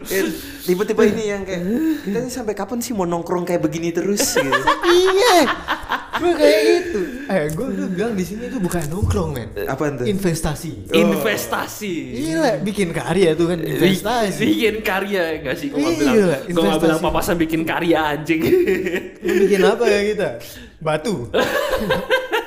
[0.70, 1.62] Tiba-tiba ini yang kayak
[2.00, 5.36] kita ini sampai kapan sih mau nongkrong kayak begini terus gitu iya
[6.12, 10.06] gue kayak gitu eh gue udah bilang di sini tuh bukan nongkrong men Apaan tuh?
[10.06, 11.94] investasi Investasi.
[12.14, 14.42] Gila, bikin karya tuh kan investasi.
[14.42, 15.68] Bikin karya enggak sih?
[15.68, 18.42] Gue Iya, bilang, gue nggak bilang papasan bikin karya anjing.
[19.18, 20.28] Bikin apa ya kita?
[20.78, 21.30] Batu.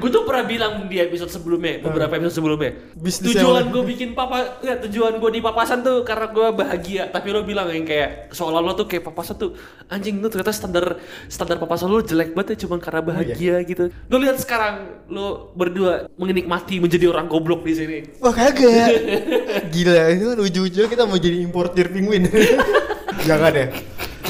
[0.00, 2.72] gue tuh pernah bilang di episode sebelumnya, beberapa episode sebelumnya.
[2.98, 7.02] Bisnis tujuan gue bikin papa, ya, tujuan gue di papasan tuh karena gue bahagia.
[7.08, 9.54] Tapi lo bilang yang kayak seolah lo tuh kayak papasan tuh
[9.90, 13.88] anjing lu ternyata standar standar papasan lo jelek banget ya cuma karena bahagia gitu.
[14.10, 17.98] Lo lihat sekarang lo berdua menikmati menjadi orang goblok di sini.
[18.18, 18.90] Wah kagak.
[19.74, 22.26] Gila, itu kan ujung-ujungnya kita mau jadi importir penguin.
[23.28, 23.66] Jangan ya.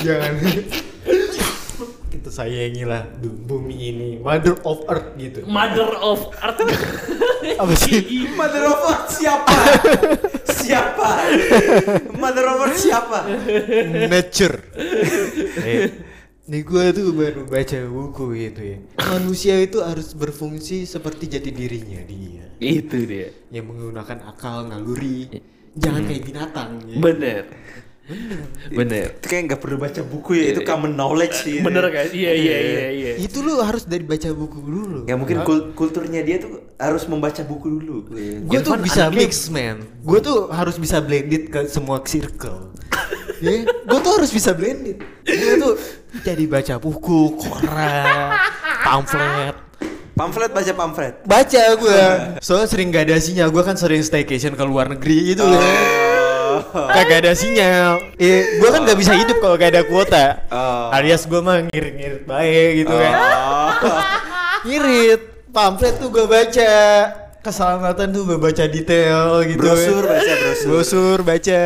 [0.03, 0.33] Jangan.
[2.31, 5.43] Sayangilah bumi ini, mother of earth gitu.
[5.45, 6.57] Mother of Art.
[7.63, 8.31] Apa sih?
[8.39, 9.57] Mother of Earth siapa?
[10.47, 11.11] siapa?
[12.15, 13.19] Mother of Earth siapa?
[14.09, 14.57] Nature.
[15.61, 15.91] Eh,
[16.51, 18.79] Nih gue tuh baru baca buku gitu ya.
[19.07, 22.43] Manusia itu harus berfungsi seperti jati dirinya dia.
[22.59, 23.31] Itu dia.
[23.55, 25.31] Yang menggunakan akal naluri.
[25.79, 26.71] Jangan kayak binatang.
[26.91, 26.99] Ya.
[26.99, 27.43] Bener.
[28.71, 29.15] Bener.
[29.15, 31.59] Itu kayak nggak perlu baca buku ya, itu common knowledge sih.
[31.61, 32.07] Bener kan?
[32.09, 33.13] Iya iya iya iya.
[33.17, 34.99] Itu lu harus dari baca buku dulu.
[35.05, 37.97] Ya mungkin kul- kulturnya dia tuh harus membaca buku dulu.
[38.41, 42.73] gue tuh bisa mix man gue tuh harus bisa blended ke semua circle
[43.45, 45.75] ya gue tuh harus bisa blended gue tuh
[46.21, 48.33] jadi baca buku koran
[48.81, 49.55] pamflet
[50.11, 51.15] Pamflet baca pamflet.
[51.25, 52.01] baca gue
[52.41, 56.10] soalnya sering gak ada sinyal gue kan sering staycation ke luar negeri gitu kan
[56.95, 60.91] kagak ada sinyal eh gue kan gak bisa hidup kalau gak ada kuota Oh.
[60.91, 63.71] alias gue mah ngirit-ngirit baik gitu kan Oh.
[64.67, 66.73] ngirit pamflet tuh gue baca
[67.41, 70.13] keselamatan tuh gue baca detail gitu Brosur, kan.
[70.15, 70.67] baca brosur.
[70.69, 71.61] brosur baca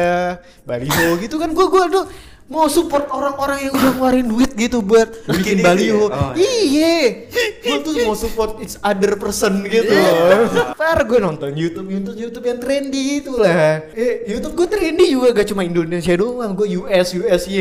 [0.62, 2.04] baliho gitu kan gue gue tuh
[2.44, 6.12] mau support orang-orang yang udah ngeluarin duit gitu buat bikin baliho ya?
[6.12, 7.24] Oh, iya.
[7.64, 9.88] Gue tuh mau support each other person gitu.
[9.88, 10.76] Iya.
[10.76, 13.80] Par gue nonton YouTube YouTube YouTube yang trendy itu lah.
[13.96, 17.56] Eh YouTube gue trendy juga gak cuma Indonesia doang gue US US Y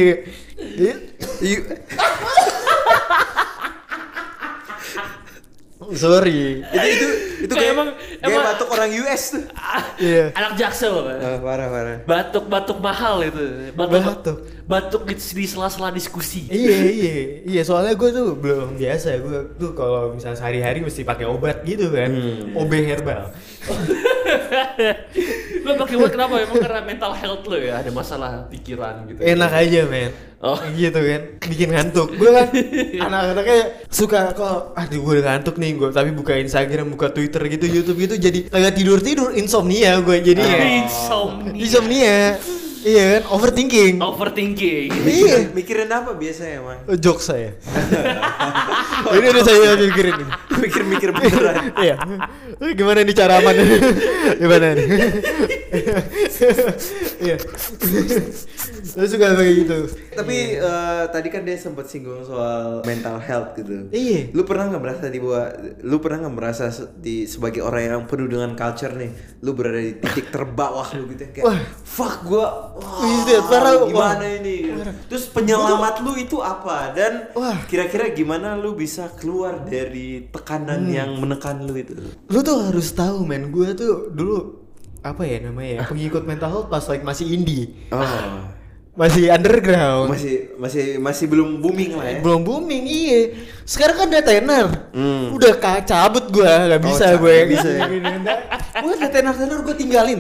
[1.48, 1.60] Iya.
[5.94, 7.08] Sorry itu itu
[7.44, 9.44] itu Kayak kayak emang- kayak emang- batuk orang US tuh.
[10.00, 10.24] Iya.
[10.32, 10.96] Anak jaksel.
[10.96, 11.98] Oh, parah parah.
[12.04, 13.44] Batuk-batuk mahal itu.
[13.76, 14.38] Batuk Batuk.
[14.64, 16.48] batuk di, sela-sela diskusi.
[16.48, 21.28] iya iya iya soalnya gue tuh belum biasa gue tuh kalau misalnya sehari-hari mesti pakai
[21.28, 22.08] obat gitu kan
[22.56, 23.28] OB herbal
[25.64, 26.40] lo pakai buat kenapa?
[26.40, 29.20] Emang karena mental health lo ya, ada masalah pikiran gitu.
[29.20, 30.10] enak aja men
[30.44, 30.60] Oh.
[30.76, 32.52] gitu kan bikin ngantuk gue kan
[33.08, 37.64] anak-anaknya suka kok aduh gue udah ngantuk nih gue tapi buka Instagram buka Twitter gitu
[37.64, 41.56] YouTube gitu jadi agak tidur tidur insomnia gue jadi ya Insomnia.
[41.56, 42.18] insomnia
[42.84, 44.90] iya kan overthinking Overthinking.
[45.04, 46.80] iya Mikirin apa biasanya, Mang?
[46.86, 47.56] Oh, jokes saya
[49.16, 51.56] ini udah saya pikirin nih Mikir-mikir beneran.
[51.84, 51.96] Iya.
[52.62, 53.52] Eh, Gimana nih cara aman?
[54.42, 54.88] Gimana nih?
[57.20, 57.36] Iya.
[58.94, 59.78] Lu suka kayak gitu.
[60.14, 63.90] Tapi eh, tadi kan dia sempat singgung soal mental health gitu.
[63.90, 64.32] Iya.
[64.32, 65.52] Lu pernah nggak merasa di bawah?
[65.84, 66.66] Lu pernah nggak merasa
[66.96, 71.28] di sebagai orang yang penuh dengan culture nih, lu berada di titik terbawah lu gitu
[71.34, 71.60] kayak, Wah.
[71.84, 73.74] fuck gua, wah, parah.
[73.84, 74.38] gimana Wah.
[74.38, 74.56] ini?
[75.06, 76.90] Terus penyelamat lu itu apa?
[76.90, 77.30] Dan
[77.66, 80.92] kira-kira gimana lu bisa keluar dari tekanan Hmm.
[80.92, 81.94] yang menekan lu itu?
[82.28, 84.66] Lu tuh harus tahu men, gue tuh dulu
[85.00, 88.00] apa ya namanya ya pengikut mental health pas like masih indie, Oh.
[88.94, 92.20] masih underground, masih masih masih belum booming lah ya.
[92.22, 93.34] belum booming iya.
[93.64, 95.34] Sekarang kan udah tenar, Hmm.
[95.34, 97.38] udah cabut gue, nggak Oh, bisa cabut, gue.
[97.52, 97.86] bisa ya?
[98.86, 100.20] gue udah tenar tenar gue tinggalin,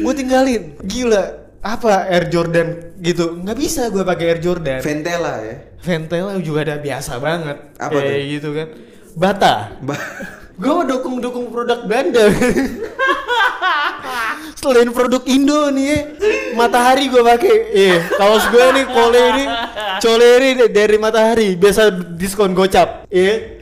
[0.00, 1.24] gue tinggalin, gila.
[1.60, 2.68] Apa Air Jordan
[3.00, 3.36] gitu?
[3.36, 4.80] Nggak bisa gue pakai Air Jordan.
[4.80, 5.56] Ventela ya.
[5.80, 7.56] Ventela juga ada biasa banget.
[7.76, 8.30] Apa kayak tuh?
[8.32, 8.68] gitu kan.
[9.16, 9.54] Bata.
[9.84, 10.08] Ba-
[10.60, 12.28] gue dukung dukung produk Belanda
[14.60, 15.98] selain produk Indo nih ya,
[16.52, 17.56] Matahari gue pakai.
[17.72, 19.44] Iya kaos gue nih kole ini
[20.04, 21.48] cole ini dari Matahari.
[21.56, 23.08] Biasa diskon gocap.
[23.08, 23.60] Iya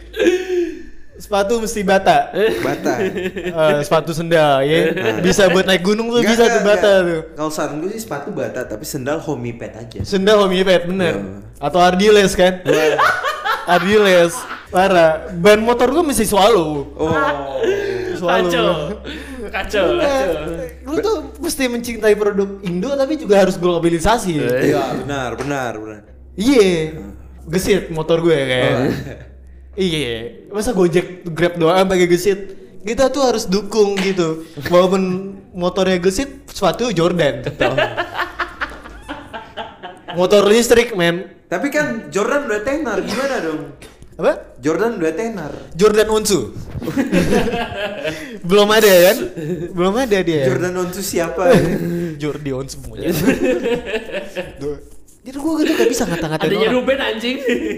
[1.19, 2.93] sepatu mesti bata Bata.
[3.03, 7.03] Eh, sepatu sendal ya bisa buat naik gunung tuh Nggak, bisa tuh bata nggak.
[7.05, 9.99] tuh Kalau saran gue sih sepatu bata tapi sendal homipet aja.
[10.03, 11.43] sendal homipet bener Iya.
[11.61, 12.63] atau Ardiles kan
[13.67, 14.35] Ardiles
[14.69, 17.11] parah ban motor gue mesti swallow Oh.
[18.15, 18.71] swallow Kacau.
[19.49, 20.33] Kacau, kacau.
[20.85, 26.01] lu tuh mesti mencintai produk Indo tapi juga harus globalisasi Iya, benar, benar, benar.
[26.35, 26.95] iya
[27.45, 28.73] gesit motor gue kayak
[29.79, 32.59] iya masa gojek grab doang pakai gesit?
[32.83, 34.43] Kita tuh harus dukung gitu.
[34.67, 35.03] Walaupun
[35.55, 37.47] motornya gesit sepatu Jordan
[40.19, 41.31] motor listrik men.
[41.49, 43.63] Tapi kan Jordan udah tenar, gimana dong?
[44.19, 44.59] apa?
[44.59, 45.53] Jordan udah tenar.
[45.79, 46.51] Jordan Onsu.
[48.51, 49.17] Belum ada kan?
[49.71, 50.43] Belum ada dia.
[50.51, 51.55] Jordan Onsu siapa?
[52.19, 53.15] Jordi Onsu punya
[54.59, 54.77] Duh.
[55.23, 56.77] jadi gue gitu gak bisa ngata-ngatain Adanya orang.
[56.83, 57.37] Ruben anjing.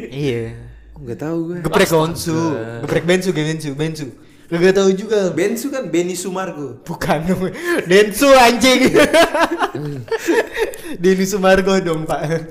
[0.08, 0.69] iya
[1.00, 1.58] Enggak tahu gue.
[1.64, 2.38] geprek Onsu
[2.84, 4.06] geprek Bensu Bensu Bensu.
[4.50, 5.30] Gak tahu juga.
[5.30, 6.82] Bensu kan Benny Sumargo.
[6.82, 7.22] bukan.
[7.90, 8.90] Densu anjing.
[11.02, 12.50] Denny Sumargo dong pak.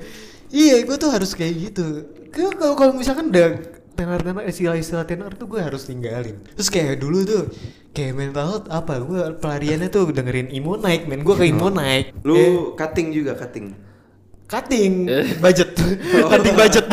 [0.50, 2.08] Iya gue tuh harus kayak gitu.
[2.32, 3.60] Kalau kalau misalkan udah
[3.94, 7.52] tenar-tenar istilah-istilah tenar tuh gue harus tinggalin terus kayak dulu tuh
[7.92, 11.20] kayak mental health apa gue pelariannya tuh dengerin imo naik men.
[11.20, 13.76] Gue ke imo naik Lu Eh, cutting juga cutting.
[14.50, 15.06] Cutting
[15.38, 15.70] budget.
[16.34, 16.84] Cutting budget.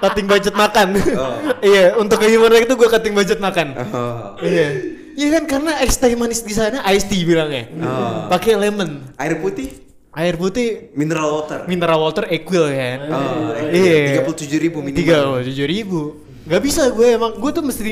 [0.00, 0.88] Cutting budget makan.
[1.12, 1.36] Oh.
[1.60, 3.76] iya untuk ke imo naik tuh gue cutting budget makan.
[3.92, 4.40] Oh.
[4.40, 4.96] iya.
[5.12, 7.68] Iya kan karena es teh manis di sana iced tea bilangnya.
[7.84, 8.32] Oh.
[8.32, 9.04] pakai lemon.
[9.20, 9.76] Air putih?
[10.16, 10.90] Air putih.
[10.96, 11.68] Mineral water.
[11.68, 14.16] mineral water equal kan Oh, iya.
[14.16, 15.28] Tiga puluh tujuh ribu tiga minimal.
[15.36, 16.00] puluh tujuh ribu.
[16.48, 17.90] Nggak bisa gue emang gue tuh mesti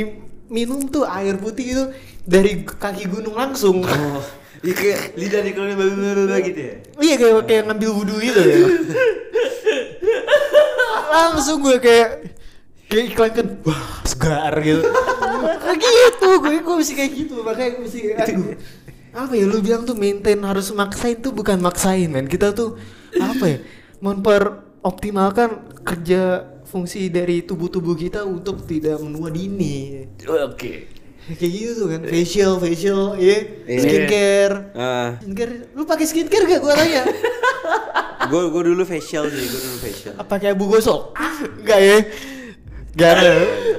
[0.49, 1.85] minum tuh air putih itu
[2.25, 3.85] dari kaki gunung langsung.
[3.85, 4.25] Oh,
[4.67, 6.75] iya kayak lidah dikeluarin blablabla gitu ya.
[6.99, 8.59] iya kayak kayak ngambil wudhu gitu ya
[11.09, 12.09] langsung gue kayak
[12.89, 14.83] kayak iklan kan wah segar gitu
[15.63, 18.47] kayak gitu gue gue mesti kayak gitu makanya gue mesti aduh
[19.09, 22.77] apa ya lu bilang tuh maintain harus maksain tuh bukan maksain men kita tuh
[23.19, 23.59] apa ya
[23.99, 30.98] memperoptimalkan kerja fungsi dari tubuh-tubuh kita untuk tidak menua dini Oke.
[31.31, 33.79] Kayak gitu tuh kan facial facial ya Iya.
[33.79, 37.03] skincare Ah, skincare lu pakai skincare gak gue tanya
[38.31, 40.13] gue gue dulu facial sih, gue dulu facial.
[40.15, 41.17] apa kayak Bu Gosok?
[41.59, 41.99] Enggak ya?
[42.91, 43.31] Gak ada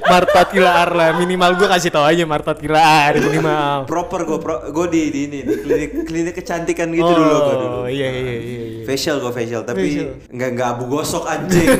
[0.02, 4.86] Marta Tilaar lah minimal gue kasih tau aja Marta Tilaar minimal Proper gue pro, gue
[4.88, 7.80] di, di ini di klinik klinik kecantikan gitu oh, dulu gue dulu.
[7.86, 8.82] iya iya iya, iya.
[8.82, 9.86] Facial gue facial tapi
[10.26, 11.68] nggak nggak abu gosok anjing.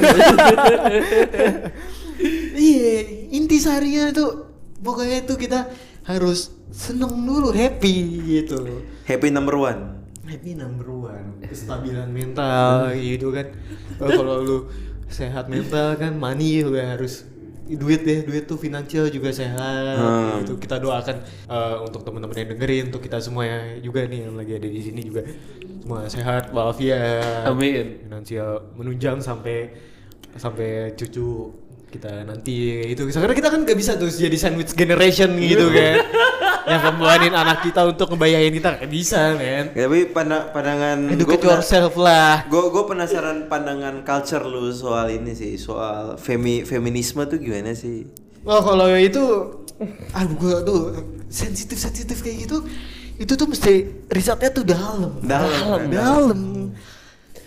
[2.52, 3.00] Iya
[3.32, 4.49] inti seharinya tuh
[4.80, 5.68] pokoknya tuh kita
[6.04, 7.94] harus seneng dulu happy
[8.30, 10.00] gitu Happy number one.
[10.22, 13.50] happy number one kestabilan mental gitu kan
[13.98, 14.58] Oh, kalau lu
[15.06, 17.26] sehat mental kan money juga harus
[17.66, 20.42] duit deh duit tuh finansial juga sehat Hmm.
[20.42, 24.34] gitu kita doakan eh, untuk teman-teman yang dengerin untuk kita semua ya juga nih yang
[24.34, 25.22] lagi ada di sini juga
[25.80, 27.98] semua sehat walafiat Amin.
[28.00, 29.70] finansial menunjang sampai
[30.32, 31.50] sampai cucu
[31.90, 36.06] kita nanti gitu karena kita kan gak bisa tuh jadi sandwich generation gitu kan
[36.70, 41.42] yang kembaliin anak kita untuk ngebayain kita gak bisa men Ya, tapi pandang, pandangan Educate
[41.42, 42.44] gua yourself lah.
[42.50, 48.06] Gue gue penasaran pandangan culture lu soal ini sih, soal femi feminisme tuh gimana sih?
[48.44, 49.22] Oh kalau itu,
[50.12, 50.80] aduh gua tuh
[51.32, 52.64] sensitif sensitif kayak gitu,
[53.20, 55.12] itu tuh mesti risetnya tuh dalam.
[55.22, 55.90] Dalam, kan?
[55.92, 56.40] dalam.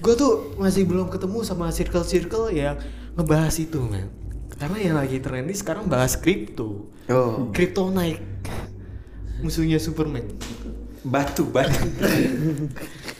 [0.03, 2.75] Gue tuh masih belum ketemu sama circle-circle yang
[3.15, 4.22] ngebahas itu men.
[4.57, 6.87] Karena yang lagi trendy sekarang bahas kripto.
[7.09, 8.21] Oh, Kripto naik.
[9.43, 10.23] Musuhnya Superman.
[11.03, 11.83] batu batu.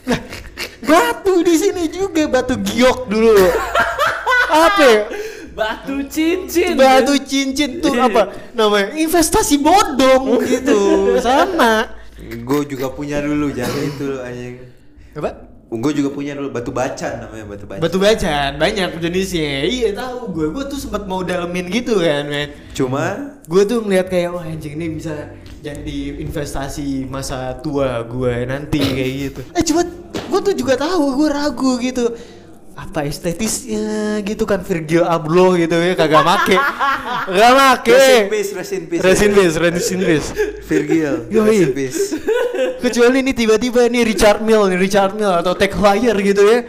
[0.07, 0.19] Nah,
[0.87, 3.43] batu di sini juga batu giok dulu.
[4.47, 5.01] Apa ya?
[5.51, 6.79] Batu cincin.
[6.79, 8.95] Batu cincin tuh apa namanya?
[8.95, 11.13] Investasi bodong gitu.
[11.19, 11.99] Sama.
[12.23, 14.55] gue juga punya dulu jangan itu anjing.
[15.19, 15.52] Apa?
[15.73, 17.81] Gue juga punya dulu batu bacan namanya batu bacan.
[17.81, 19.65] Batu bacan banyak jenisnya.
[19.65, 20.47] Iya tahu gue.
[20.53, 22.49] Gue tuh sempat mau dalemin gitu kan, men.
[22.77, 28.79] Cuma Gue tuh ngeliat kayak wah anjing ini bisa jadi investasi masa tua gue nanti
[28.79, 29.41] kayak gitu.
[29.51, 32.15] Eh cuma gue tuh juga tahu gue ragu gitu.
[32.73, 36.57] Apa estetisnya gitu kan Virgil Abloh gitu ya kagak make
[37.29, 39.01] kagak make Rest in peace, rest in peace.
[39.05, 40.27] Rest in peace, rest in peace.
[40.65, 41.45] Virgil, Yoi.
[41.45, 41.99] rest in peace.
[42.83, 46.59] kecuali ini tiba-tiba nih Richard Mill nih Richard Mill atau Tech Flyer gitu ya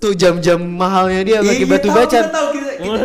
[0.00, 3.00] tuh jam-jam mahalnya dia Iya, batu bacan tahu, kita, kita,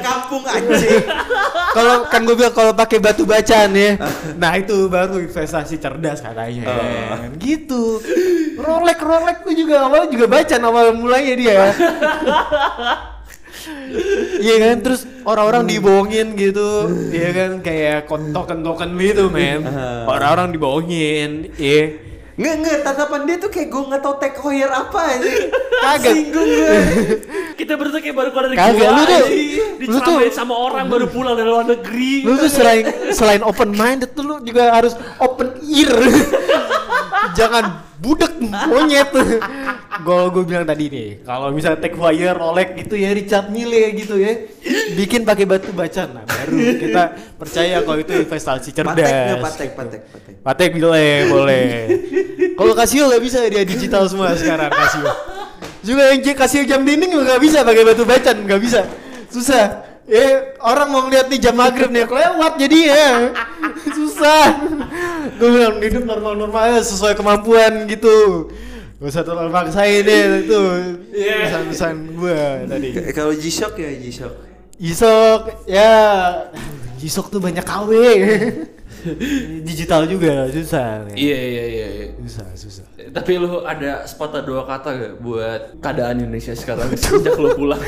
[0.00, 1.04] kampung anjing.
[1.76, 4.00] kalau kan gue bilang kalau pakai batu bacan ya.
[4.42, 6.64] Nah itu baru investasi cerdas katanya.
[6.68, 7.36] Kan.
[7.40, 8.00] gitu.
[8.56, 11.60] Rolex Rolex tuh juga awalnya juga bacan awal mulanya dia.
[14.38, 14.76] Iya kan?
[14.78, 16.86] Terus orang-orang dibohongin gitu.
[17.10, 17.50] Iya kan?
[17.66, 19.66] Kayak kontokan-token gitu men.
[20.06, 21.50] Orang-orang dibohongin.
[21.58, 22.06] Iya
[22.36, 25.30] Nggak, nggak, tatapan dia tuh kayak gue nggak tau tech hire apa aja.
[25.80, 26.12] Kagak.
[26.12, 26.78] Singgung gue.
[27.58, 29.28] Kita berdua kayak baru keluar dari Kagak, gua lu tuh-
[29.88, 32.28] lu tuh- sama orang baru pulang dari luar negeri.
[32.28, 35.92] Lu tuh selain selain open minded tuh lu juga harus open ear.
[37.38, 37.64] Jangan
[38.00, 39.10] budek monyet.
[40.04, 44.20] Gue gue bilang tadi nih, kalau misalnya Tech Fire, Rolex gitu ya Richard Mille gitu
[44.20, 44.52] ya.
[44.92, 46.12] Bikin pakai batu bacan.
[46.12, 47.02] Nah, baru kita
[47.40, 48.92] percaya kalau itu investasi cerdas.
[48.92, 50.34] Patek patek, patek, patek.
[50.44, 51.68] Patek boleh, boleh.
[52.52, 55.08] Kalau Casio nggak bisa dia digital semua sekarang Casio.
[55.80, 58.84] Juga yang Casio jam dinding juga nggak bisa pakai batu bacan, nggak bisa.
[59.32, 59.95] Susah.
[60.06, 63.10] Eh orang mau ngeliat nih jam maghrib nih kelewat jadi ya
[63.90, 64.54] susah.
[65.34, 68.46] Gue bilang hidup normal-normal aja sesuai kemampuan gitu.
[69.02, 70.62] Gak usah terlalu maksain deh itu
[71.10, 72.40] pesan-pesan gue
[72.70, 72.88] tadi.
[73.10, 74.34] Kalau G-Shock ya G-Shock.
[74.76, 75.92] Isok ya
[77.02, 77.90] Isok tuh banyak KW.
[79.62, 81.06] Digital juga susah.
[81.14, 81.86] Iya iya iya.
[81.90, 82.06] iya.
[82.26, 82.84] Susah, susah.
[83.14, 87.80] Tapi lu ada sepatah dua kata gak buat keadaan Indonesia sekarang sejak lu pulang?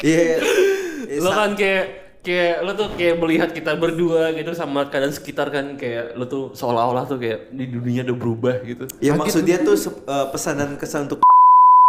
[0.00, 0.40] Iya.
[1.20, 1.84] lu kan kayak
[2.24, 6.52] kayak lu tuh kayak melihat kita berdua gitu sama keadaan sekitar kan kayak lu tuh
[6.56, 8.84] seolah-olah tuh kayak di dunia udah berubah gitu.
[9.00, 11.20] Ya maksud dia tuh eh, pesanan kesan untuk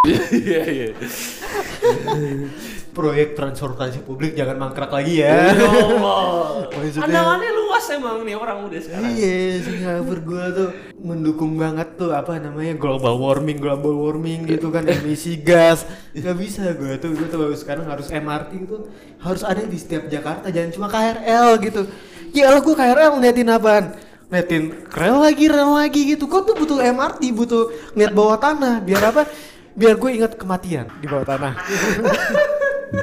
[0.34, 0.88] Iya iya.
[2.91, 5.55] Proyek transportasi publik jangan mangkrak lagi ya.
[5.55, 6.67] Ya Allah.
[7.03, 9.15] Pandangannya luas emang nih orang muda sekarang.
[9.15, 10.69] Iya, Singapura gua tuh
[10.99, 15.87] mendukung banget tuh apa namanya global warming, global warming gitu kan emisi gas.
[16.11, 18.77] Gak bisa gua tuh, gua tuh sekarang harus MRT itu
[19.23, 21.81] harus ada di setiap Jakarta, jangan cuma KRL gitu.
[22.35, 23.85] Ya Allah gua KRL ngeliatin apaan?
[24.27, 26.27] Ngeliatin rel lagi, rel lagi gitu.
[26.27, 28.83] Kok tuh butuh MRT, butuh ngeliat bawah tanah.
[28.83, 29.23] Biar apa?
[29.71, 31.55] Biar gue ingat kematian di bawah tanah.
[32.91, 32.99] Hah?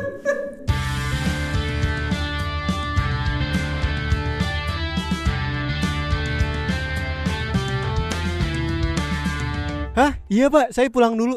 [10.30, 11.34] Iya pak, saya pulang dulu.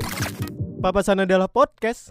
[0.81, 2.09] Papasan adalah podcast.